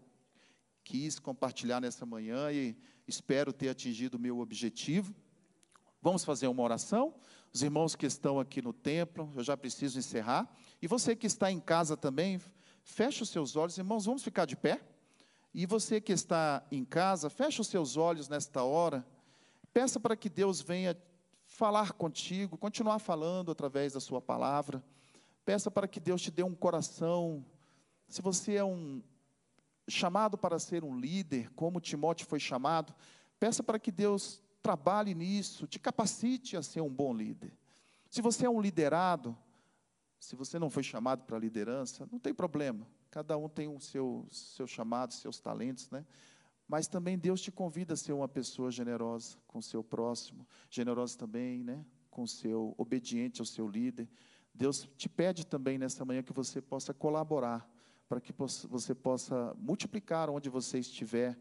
quis 0.82 1.18
compartilhar 1.18 1.80
nessa 1.80 2.06
manhã 2.06 2.50
e 2.50 2.76
espero 3.06 3.52
ter 3.52 3.68
atingido 3.68 4.16
o 4.16 4.20
meu 4.20 4.38
objetivo. 4.38 5.14
Vamos 6.00 6.24
fazer 6.24 6.46
uma 6.46 6.62
oração? 6.62 7.14
Os 7.52 7.62
irmãos 7.62 7.96
que 7.96 8.06
estão 8.06 8.38
aqui 8.38 8.60
no 8.60 8.72
templo, 8.72 9.32
eu 9.34 9.42
já 9.42 9.56
preciso 9.56 9.98
encerrar. 9.98 10.48
E 10.80 10.86
você 10.86 11.16
que 11.16 11.26
está 11.26 11.50
em 11.50 11.58
casa 11.58 11.96
também, 11.96 12.40
feche 12.86 13.24
os 13.24 13.30
seus 13.30 13.56
olhos, 13.56 13.76
irmãos, 13.76 14.06
vamos 14.06 14.22
ficar 14.22 14.44
de 14.44 14.56
pé? 14.56 14.80
E 15.52 15.66
você 15.66 16.00
que 16.00 16.12
está 16.12 16.64
em 16.70 16.84
casa, 16.84 17.28
feche 17.28 17.60
os 17.60 17.66
seus 17.66 17.96
olhos 17.96 18.28
nesta 18.28 18.62
hora. 18.62 19.04
Peça 19.72 19.98
para 19.98 20.16
que 20.16 20.30
Deus 20.30 20.60
venha 20.60 20.96
falar 21.44 21.92
contigo, 21.92 22.56
continuar 22.56 23.00
falando 23.00 23.50
através 23.50 23.94
da 23.94 24.00
sua 24.00 24.22
palavra. 24.22 24.82
Peça 25.44 25.68
para 25.68 25.88
que 25.88 25.98
Deus 25.98 26.22
te 26.22 26.30
dê 26.30 26.44
um 26.44 26.54
coração. 26.54 27.44
Se 28.08 28.22
você 28.22 28.54
é 28.54 28.64
um 28.64 29.02
chamado 29.88 30.38
para 30.38 30.58
ser 30.58 30.84
um 30.84 30.98
líder, 30.98 31.50
como 31.54 31.80
Timóteo 31.80 32.26
foi 32.26 32.38
chamado, 32.38 32.94
peça 33.38 33.62
para 33.62 33.80
que 33.80 33.90
Deus 33.90 34.40
trabalhe 34.62 35.14
nisso, 35.14 35.66
te 35.66 35.78
capacite 35.78 36.56
a 36.56 36.62
ser 36.62 36.82
um 36.82 36.92
bom 36.92 37.12
líder. 37.12 37.52
Se 38.08 38.22
você 38.22 38.46
é 38.46 38.50
um 38.50 38.60
liderado, 38.60 39.36
se 40.18 40.34
você 40.34 40.58
não 40.58 40.70
foi 40.70 40.82
chamado 40.82 41.24
para 41.24 41.36
a 41.36 41.40
liderança, 41.40 42.08
não 42.10 42.18
tem 42.18 42.34
problema. 42.34 42.86
Cada 43.10 43.36
um 43.36 43.48
tem 43.48 43.68
o 43.68 43.80
seu, 43.80 44.26
seu 44.30 44.66
chamado, 44.66 45.12
seus 45.12 45.40
talentos, 45.40 45.90
né? 45.90 46.04
Mas 46.68 46.88
também 46.88 47.16
Deus 47.16 47.40
te 47.40 47.52
convida 47.52 47.94
a 47.94 47.96
ser 47.96 48.12
uma 48.12 48.26
pessoa 48.26 48.70
generosa 48.70 49.38
com 49.46 49.58
o 49.58 49.62
seu 49.62 49.84
próximo, 49.84 50.46
generosa 50.68 51.16
também, 51.16 51.62
né? 51.62 51.84
Com 52.10 52.22
o 52.22 52.28
seu, 52.28 52.74
obediente 52.76 53.40
ao 53.40 53.46
seu 53.46 53.68
líder. 53.68 54.08
Deus 54.52 54.88
te 54.96 55.08
pede 55.08 55.46
também 55.46 55.78
nessa 55.78 56.04
manhã 56.04 56.22
que 56.22 56.32
você 56.32 56.60
possa 56.60 56.92
colaborar, 56.92 57.68
para 58.08 58.20
que 58.20 58.32
você 58.68 58.94
possa 58.94 59.54
multiplicar 59.58 60.30
onde 60.30 60.48
você 60.48 60.78
estiver, 60.78 61.38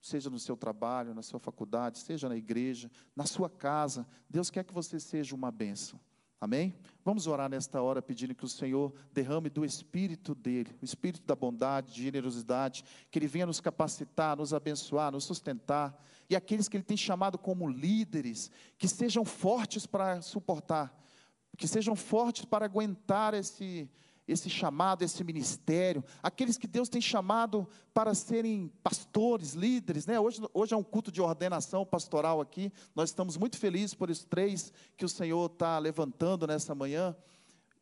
seja 0.00 0.30
no 0.30 0.38
seu 0.38 0.56
trabalho, 0.56 1.14
na 1.14 1.22
sua 1.22 1.40
faculdade, 1.40 1.98
seja 1.98 2.28
na 2.28 2.36
igreja, 2.36 2.90
na 3.14 3.26
sua 3.26 3.50
casa. 3.50 4.06
Deus 4.28 4.50
quer 4.50 4.64
que 4.64 4.72
você 4.72 4.98
seja 4.98 5.34
uma 5.34 5.50
bênção. 5.50 6.00
Amém? 6.42 6.74
Vamos 7.04 7.28
orar 7.28 7.48
nesta 7.48 7.80
hora 7.80 8.02
pedindo 8.02 8.34
que 8.34 8.44
o 8.44 8.48
Senhor 8.48 8.92
derrame 9.12 9.48
do 9.48 9.64
Espírito 9.64 10.34
dele, 10.34 10.76
o 10.82 10.84
Espírito 10.84 11.24
da 11.24 11.36
bondade, 11.36 11.94
de 11.94 12.02
generosidade, 12.02 12.84
que 13.12 13.18
Ele 13.20 13.28
venha 13.28 13.46
nos 13.46 13.60
capacitar, 13.60 14.36
nos 14.36 14.52
abençoar, 14.52 15.12
nos 15.12 15.22
sustentar, 15.22 15.96
e 16.28 16.34
aqueles 16.34 16.68
que 16.68 16.76
Ele 16.76 16.82
tem 16.82 16.96
chamado 16.96 17.38
como 17.38 17.68
líderes, 17.68 18.50
que 18.76 18.88
sejam 18.88 19.24
fortes 19.24 19.86
para 19.86 20.20
suportar, 20.20 20.92
que 21.56 21.68
sejam 21.68 21.94
fortes 21.94 22.44
para 22.44 22.64
aguentar 22.64 23.34
esse, 23.34 23.88
esse 24.26 24.48
chamado, 24.48 25.02
esse 25.02 25.22
ministério, 25.24 26.04
aqueles 26.22 26.56
que 26.56 26.66
Deus 26.66 26.88
tem 26.88 27.00
chamado 27.00 27.68
para 27.92 28.14
serem 28.14 28.72
pastores, 28.82 29.54
líderes, 29.54 30.06
né? 30.06 30.18
Hoje, 30.20 30.40
hoje 30.54 30.74
é 30.74 30.76
um 30.76 30.82
culto 30.82 31.10
de 31.10 31.20
ordenação 31.20 31.84
pastoral 31.84 32.40
aqui, 32.40 32.72
nós 32.94 33.10
estamos 33.10 33.36
muito 33.36 33.58
felizes 33.58 33.94
por 33.94 34.10
esses 34.10 34.24
três 34.24 34.72
que 34.96 35.04
o 35.04 35.08
Senhor 35.08 35.46
está 35.46 35.78
levantando 35.78 36.46
nessa 36.46 36.74
manhã, 36.74 37.16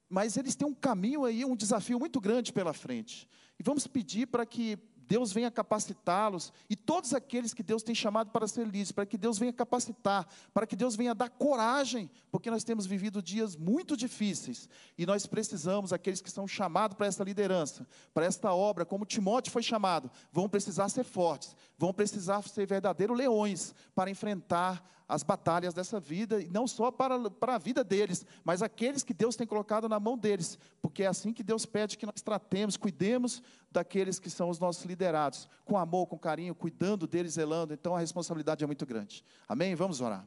mas 0.09 0.37
eles 0.37 0.57
têm 0.57 0.67
um 0.67 0.75
caminho 0.75 1.25
aí, 1.25 1.45
um 1.45 1.55
desafio 1.55 1.99
muito 1.99 2.21
grande 2.21 2.53
pela 2.53 2.73
frente, 2.73 3.29
e 3.59 3.63
vamos 3.63 3.87
pedir 3.87 4.27
para 4.27 4.47
que 4.47 4.79
Deus 5.11 5.33
venha 5.33 5.51
capacitá-los 5.51 6.53
e 6.71 6.77
todos 6.77 7.13
aqueles 7.13 7.53
que 7.53 7.65
Deus 7.65 7.83
tem 7.83 7.97
chamado 7.97 8.31
para 8.31 8.47
ser 8.47 8.65
líderes, 8.65 8.93
para 8.93 9.05
que 9.05 9.19
Deus 9.19 9.41
venha 9.41 9.53
capacitar, 9.53 10.25
para 10.55 10.69
que 10.69 10.77
Deus 10.77 10.95
venha 10.95 11.13
dar 11.13 11.29
coragem, 11.29 12.09
porque 12.31 12.49
nós 12.49 12.63
temos 12.63 12.87
vivido 12.87 13.21
dias 13.21 13.57
muito 13.57 13.97
difíceis 13.97 14.69
e 14.97 15.05
nós 15.05 15.27
precisamos, 15.27 15.93
aqueles 15.93 16.21
que 16.21 16.31
são 16.31 16.47
chamados 16.47 16.97
para 16.97 17.09
essa 17.09 17.25
liderança, 17.25 17.85
para 18.15 18.25
esta 18.25 18.55
obra, 18.55 18.85
como 18.85 19.05
Timóteo 19.05 19.51
foi 19.51 19.65
chamado, 19.65 20.09
vão 20.31 20.49
precisar 20.49 20.89
ser 20.89 21.03
fortes, 21.03 21.57
vão 21.77 21.93
precisar 21.93 22.41
ser 22.43 22.65
verdadeiros 22.65 23.19
leões 23.19 23.75
para 23.97 24.13
enfrentar 24.13 24.81
as 25.11 25.25
batalhas 25.25 25.75
dessa 25.75 25.99
vida, 25.99 26.41
e 26.41 26.49
não 26.49 26.69
só 26.69 26.91
para, 26.91 27.29
para 27.29 27.57
a 27.57 27.59
vida 27.59 27.83
deles, 27.83 28.25
mas 28.45 28.63
aqueles 28.63 29.03
que 29.03 29.13
Deus 29.13 29.35
tem 29.35 29.45
colocado 29.45 29.89
na 29.89 29.99
mão 29.99 30.17
deles, 30.17 30.57
porque 30.81 31.03
é 31.03 31.09
assim 31.09 31.33
que 31.33 31.43
Deus 31.43 31.67
pede 31.67 31.99
que 31.99 32.07
nós 32.07 32.23
tratemos, 32.23 32.77
cuidemos 32.77 33.43
daqueles 33.73 34.21
que 34.21 34.31
são 34.31 34.49
os 34.49 34.61
nossos 34.61 34.85
liderados, 34.85 35.49
com 35.65 35.77
amor, 35.77 36.07
com 36.07 36.17
carinho, 36.17 36.55
cuidando 36.55 37.09
deles, 37.09 37.33
zelando, 37.33 37.75
então 37.75 37.97
a 37.97 37.99
responsabilidade 37.99 38.63
é 38.63 38.67
muito 38.69 38.87
grande. 38.87 39.25
Amém? 39.49 39.75
Vamos 39.75 40.01
orar. 40.01 40.25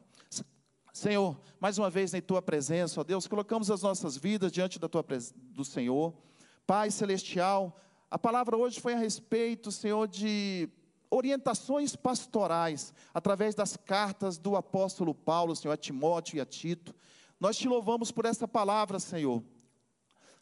Senhor, 0.92 1.40
mais 1.58 1.78
uma 1.78 1.88
vez 1.88 2.12
em 2.12 2.20
tua 2.20 2.42
presença, 2.42 3.00
ó 3.00 3.04
Deus, 3.04 3.26
colocamos 3.26 3.70
as 3.70 3.82
nossas 3.82 4.18
vidas 4.18 4.52
diante 4.52 4.78
da 4.78 4.88
tua 4.88 5.04
do 5.46 5.64
Senhor. 5.64 6.12
Pai 6.66 6.90
celestial, 6.90 7.80
a 8.10 8.18
palavra 8.18 8.56
hoje 8.56 8.80
foi 8.80 8.92
a 8.92 8.98
respeito, 8.98 9.72
Senhor, 9.72 10.06
de 10.06 10.68
orientações 11.14 11.94
pastorais, 11.94 12.92
através 13.12 13.54
das 13.54 13.76
cartas 13.76 14.36
do 14.36 14.56
apóstolo 14.56 15.14
Paulo, 15.14 15.54
Senhor, 15.54 15.72
a 15.72 15.76
Timóteo 15.76 16.36
e 16.36 16.40
a 16.40 16.46
Tito. 16.46 16.94
Nós 17.38 17.56
te 17.56 17.68
louvamos 17.68 18.10
por 18.10 18.24
essa 18.24 18.48
palavra, 18.48 18.98
Senhor. 18.98 19.42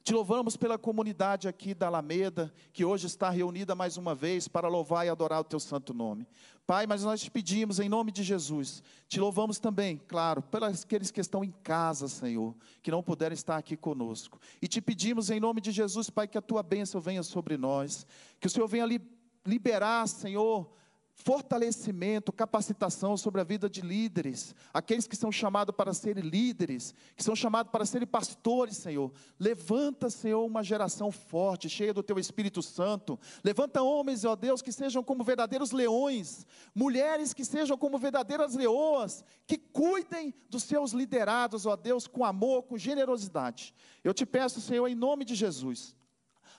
Te 0.02 0.12
louvamos 0.12 0.56
pela 0.56 0.76
comunidade 0.76 1.46
aqui 1.46 1.74
da 1.74 1.86
Alameda, 1.86 2.52
que 2.72 2.84
hoje 2.84 3.06
está 3.06 3.30
reunida 3.30 3.74
mais 3.74 3.96
uma 3.96 4.16
vez 4.16 4.48
para 4.48 4.66
louvar 4.66 5.06
e 5.06 5.08
adorar 5.08 5.40
o 5.40 5.44
teu 5.44 5.60
santo 5.60 5.94
nome. 5.94 6.26
Pai, 6.66 6.88
mas 6.88 7.04
nós 7.04 7.20
te 7.20 7.30
pedimos 7.30 7.78
em 7.78 7.88
nome 7.88 8.10
de 8.10 8.22
Jesus, 8.24 8.82
te 9.06 9.20
louvamos 9.20 9.60
também, 9.60 10.00
claro, 10.08 10.42
pelos 10.42 10.82
aqueles 10.82 11.12
que 11.12 11.20
estão 11.20 11.44
em 11.44 11.52
casa, 11.62 12.08
Senhor, 12.08 12.54
que 12.82 12.90
não 12.90 13.02
puderam 13.02 13.34
estar 13.34 13.56
aqui 13.56 13.76
conosco. 13.76 14.40
E 14.60 14.66
te 14.66 14.80
pedimos 14.80 15.30
em 15.30 15.38
nome 15.38 15.60
de 15.60 15.70
Jesus, 15.70 16.10
Pai, 16.10 16.26
que 16.26 16.38
a 16.38 16.42
tua 16.42 16.64
bênção 16.64 17.00
venha 17.00 17.22
sobre 17.22 17.56
nós, 17.56 18.04
que 18.40 18.48
o 18.48 18.50
Senhor 18.50 18.66
venha 18.66 18.82
ali 18.82 19.00
liberar, 19.44 20.06
Senhor, 20.06 20.70
fortalecimento, 21.14 22.32
capacitação 22.32 23.16
sobre 23.16 23.40
a 23.40 23.44
vida 23.44 23.68
de 23.68 23.80
líderes, 23.80 24.54
aqueles 24.72 25.06
que 25.06 25.14
são 25.14 25.30
chamados 25.30 25.74
para 25.74 25.94
serem 25.94 26.24
líderes, 26.24 26.94
que 27.14 27.22
são 27.22 27.36
chamados 27.36 27.70
para 27.70 27.84
serem 27.84 28.06
pastores, 28.06 28.78
Senhor. 28.78 29.12
Levanta, 29.38 30.10
Senhor, 30.10 30.44
uma 30.44 30.62
geração 30.62 31.12
forte, 31.12 31.68
cheia 31.68 31.94
do 31.94 32.02
Teu 32.02 32.18
Espírito 32.18 32.62
Santo. 32.62 33.18
Levanta 33.44 33.82
homens, 33.82 34.24
ó 34.24 34.34
Deus, 34.34 34.62
que 34.62 34.72
sejam 34.72 35.02
como 35.04 35.22
verdadeiros 35.22 35.70
leões, 35.70 36.46
mulheres 36.74 37.32
que 37.32 37.44
sejam 37.44 37.76
como 37.76 37.98
verdadeiras 37.98 38.54
leoas, 38.54 39.24
que 39.46 39.58
cuidem 39.58 40.34
dos 40.48 40.64
seus 40.64 40.92
liderados, 40.92 41.66
ó 41.66 41.76
Deus, 41.76 42.06
com 42.06 42.24
amor, 42.24 42.64
com 42.64 42.76
generosidade. 42.76 43.74
Eu 44.02 44.14
te 44.14 44.26
peço, 44.26 44.60
Senhor, 44.60 44.88
em 44.88 44.94
nome 44.94 45.24
de 45.24 45.34
Jesus 45.34 45.94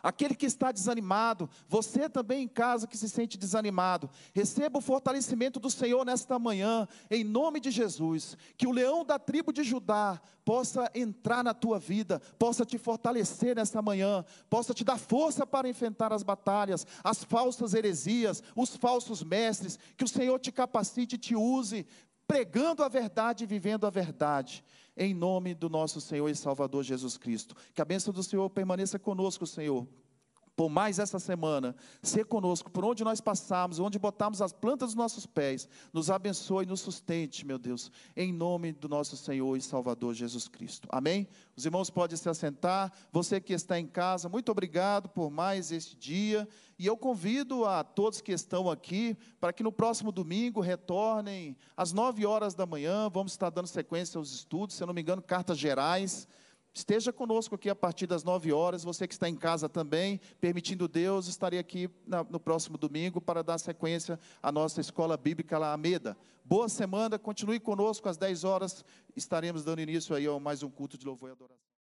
Aquele 0.04 0.36
que 0.36 0.46
está 0.46 0.70
desanimado, 0.70 1.50
você 1.66 2.10
também 2.10 2.44
em 2.44 2.48
casa 2.48 2.86
que 2.86 2.98
se 2.98 3.08
sente 3.08 3.38
desanimado, 3.38 4.10
receba 4.34 4.80
o 4.80 4.82
fortalecimento 4.82 5.62
do 5.62 5.70
Senhor 5.70 6.06
nesta 6.06 6.38
manhã, 6.38 6.86
em 7.10 7.24
nome 7.24 7.62
de 7.62 7.72
Jesus. 7.72 8.38
Que 8.58 8.68
o 8.68 8.72
leão 8.72 9.06
da 9.06 9.18
tribo 9.18 9.54
de 9.54 9.64
Judá 9.64 10.22
possa 10.44 10.92
entrar 10.94 11.42
na 11.42 11.54
tua 11.54 11.80
vida, 11.80 12.22
possa 12.38 12.66
te 12.66 12.78
fortalecer 12.78 13.56
nesta 13.56 13.82
manhã, 13.82 14.26
possa 14.50 14.74
te 14.74 14.84
dar 14.84 14.98
força 14.98 15.48
para 15.48 15.70
enfrentar 15.70 16.12
as 16.12 16.22
batalhas, 16.22 16.86
as 17.02 17.24
falsas 17.24 17.74
heresias, 17.74 18.44
os 18.58 18.76
falsos 18.76 19.24
mestres. 19.24 19.80
Que 19.96 20.04
o 20.04 20.08
Senhor 20.08 20.38
te 20.38 20.52
capacite 20.52 21.16
e 21.16 21.18
te 21.18 21.34
use, 21.34 21.88
pregando 22.28 22.84
a 22.84 22.88
verdade 22.88 23.44
e 23.44 23.48
vivendo 23.48 23.86
a 23.86 23.90
verdade 23.90 24.64
em 24.96 25.14
nome 25.14 25.54
do 25.54 25.70
nosso 25.70 26.00
Senhor 26.00 26.30
e 26.30 26.36
Salvador 26.36 26.84
Jesus 26.84 27.18
Cristo. 27.18 27.56
Que 27.74 27.82
a 27.82 27.86
bênção 27.86 28.14
do 28.14 28.24
Senhor 28.24 28.50
permaneça 28.50 29.00
conosco, 29.00 29.46
Senhor 29.46 29.88
por 30.56 30.70
mais 30.70 31.00
essa 31.00 31.20
semana, 31.20 31.76
ser 32.02 32.26
conosco, 32.26 32.70
por 32.70 32.86
onde 32.86 33.04
nós 33.04 33.20
passarmos, 33.20 33.80
onde 33.80 33.98
botarmos 33.98 34.42
as 34.42 34.54
plantas 34.54 34.90
dos 34.90 34.96
nossos 34.96 35.26
pés, 35.26 35.68
nos 35.92 36.12
abençoe 36.12 36.66
nos 36.66 36.82
sustente, 36.82 37.46
meu 37.46 37.58
Deus, 37.58 37.92
em 38.16 38.32
nome 38.32 38.72
do 38.72 38.88
nosso 38.88 39.18
Senhor 39.18 39.58
e 39.58 39.62
Salvador 39.62 40.14
Jesus 40.14 40.48
Cristo. 40.48 40.88
Amém? 40.92 41.28
Os 41.56 41.66
irmãos 41.66 41.90
podem 41.90 42.16
se 42.16 42.30
assentar, 42.30 42.92
você 43.12 43.42
que 43.42 43.54
está 43.54 43.80
em 43.80 43.88
casa, 43.88 44.30
muito 44.30 44.52
obrigado 44.52 45.10
por 45.10 45.32
mais 45.32 45.72
este 45.72 45.96
dia, 45.96 46.48
e 46.78 46.86
eu 46.86 46.96
convido 46.96 47.66
a 47.66 47.84
todos 47.84 48.22
que 48.22 48.32
estão 48.32 48.70
aqui, 48.70 49.18
para 49.40 49.54
que 49.54 49.64
no 49.64 49.72
próximo 49.72 50.12
domingo 50.12 50.62
retornem 50.62 51.58
às 51.76 51.94
nove 51.94 52.26
horas 52.26 52.54
da 52.54 52.66
manhã, 52.66 53.10
vamos 53.10 53.32
estar 53.32 53.50
dando 53.50 53.68
sequência 53.68 54.18
aos 54.18 54.32
estudos, 54.32 54.76
se 54.76 54.84
eu 54.84 54.88
não 54.88 54.94
me 54.94 55.02
engano, 55.02 55.22
cartas 55.22 55.58
gerais, 55.58 56.28
Esteja 56.74 57.14
conosco 57.14 57.54
aqui 57.54 57.70
a 57.70 57.76
partir 57.76 58.08
das 58.08 58.24
9 58.24 58.52
horas, 58.52 58.84
você 58.84 59.08
que 59.08 59.14
está 59.14 59.30
em 59.30 59.36
casa 59.36 59.70
também, 59.70 60.20
permitindo 60.42 60.88
Deus, 60.88 61.28
estarei 61.28 61.60
aqui 61.60 61.88
na, 62.06 62.24
no 62.24 62.40
próximo 62.40 62.80
domingo 62.80 63.22
para 63.22 63.44
dar 63.44 63.60
sequência 63.60 64.20
à 64.42 64.52
nossa 64.52 64.82
escola 64.82 65.16
bíblica 65.16 65.56
Alameda. 65.56 66.18
Boa 66.44 66.68
semana, 66.68 67.20
continue 67.20 67.60
conosco 67.60 68.10
às 68.10 68.18
10 68.18 68.44
horas, 68.44 68.84
estaremos 69.16 69.64
dando 69.64 69.82
início 69.82 70.16
aí 70.16 70.26
a 70.26 70.40
mais 70.40 70.64
um 70.64 70.70
culto 70.70 70.98
de 70.98 71.06
louvor 71.06 71.30
e 71.30 71.34
adoração. 71.34 71.73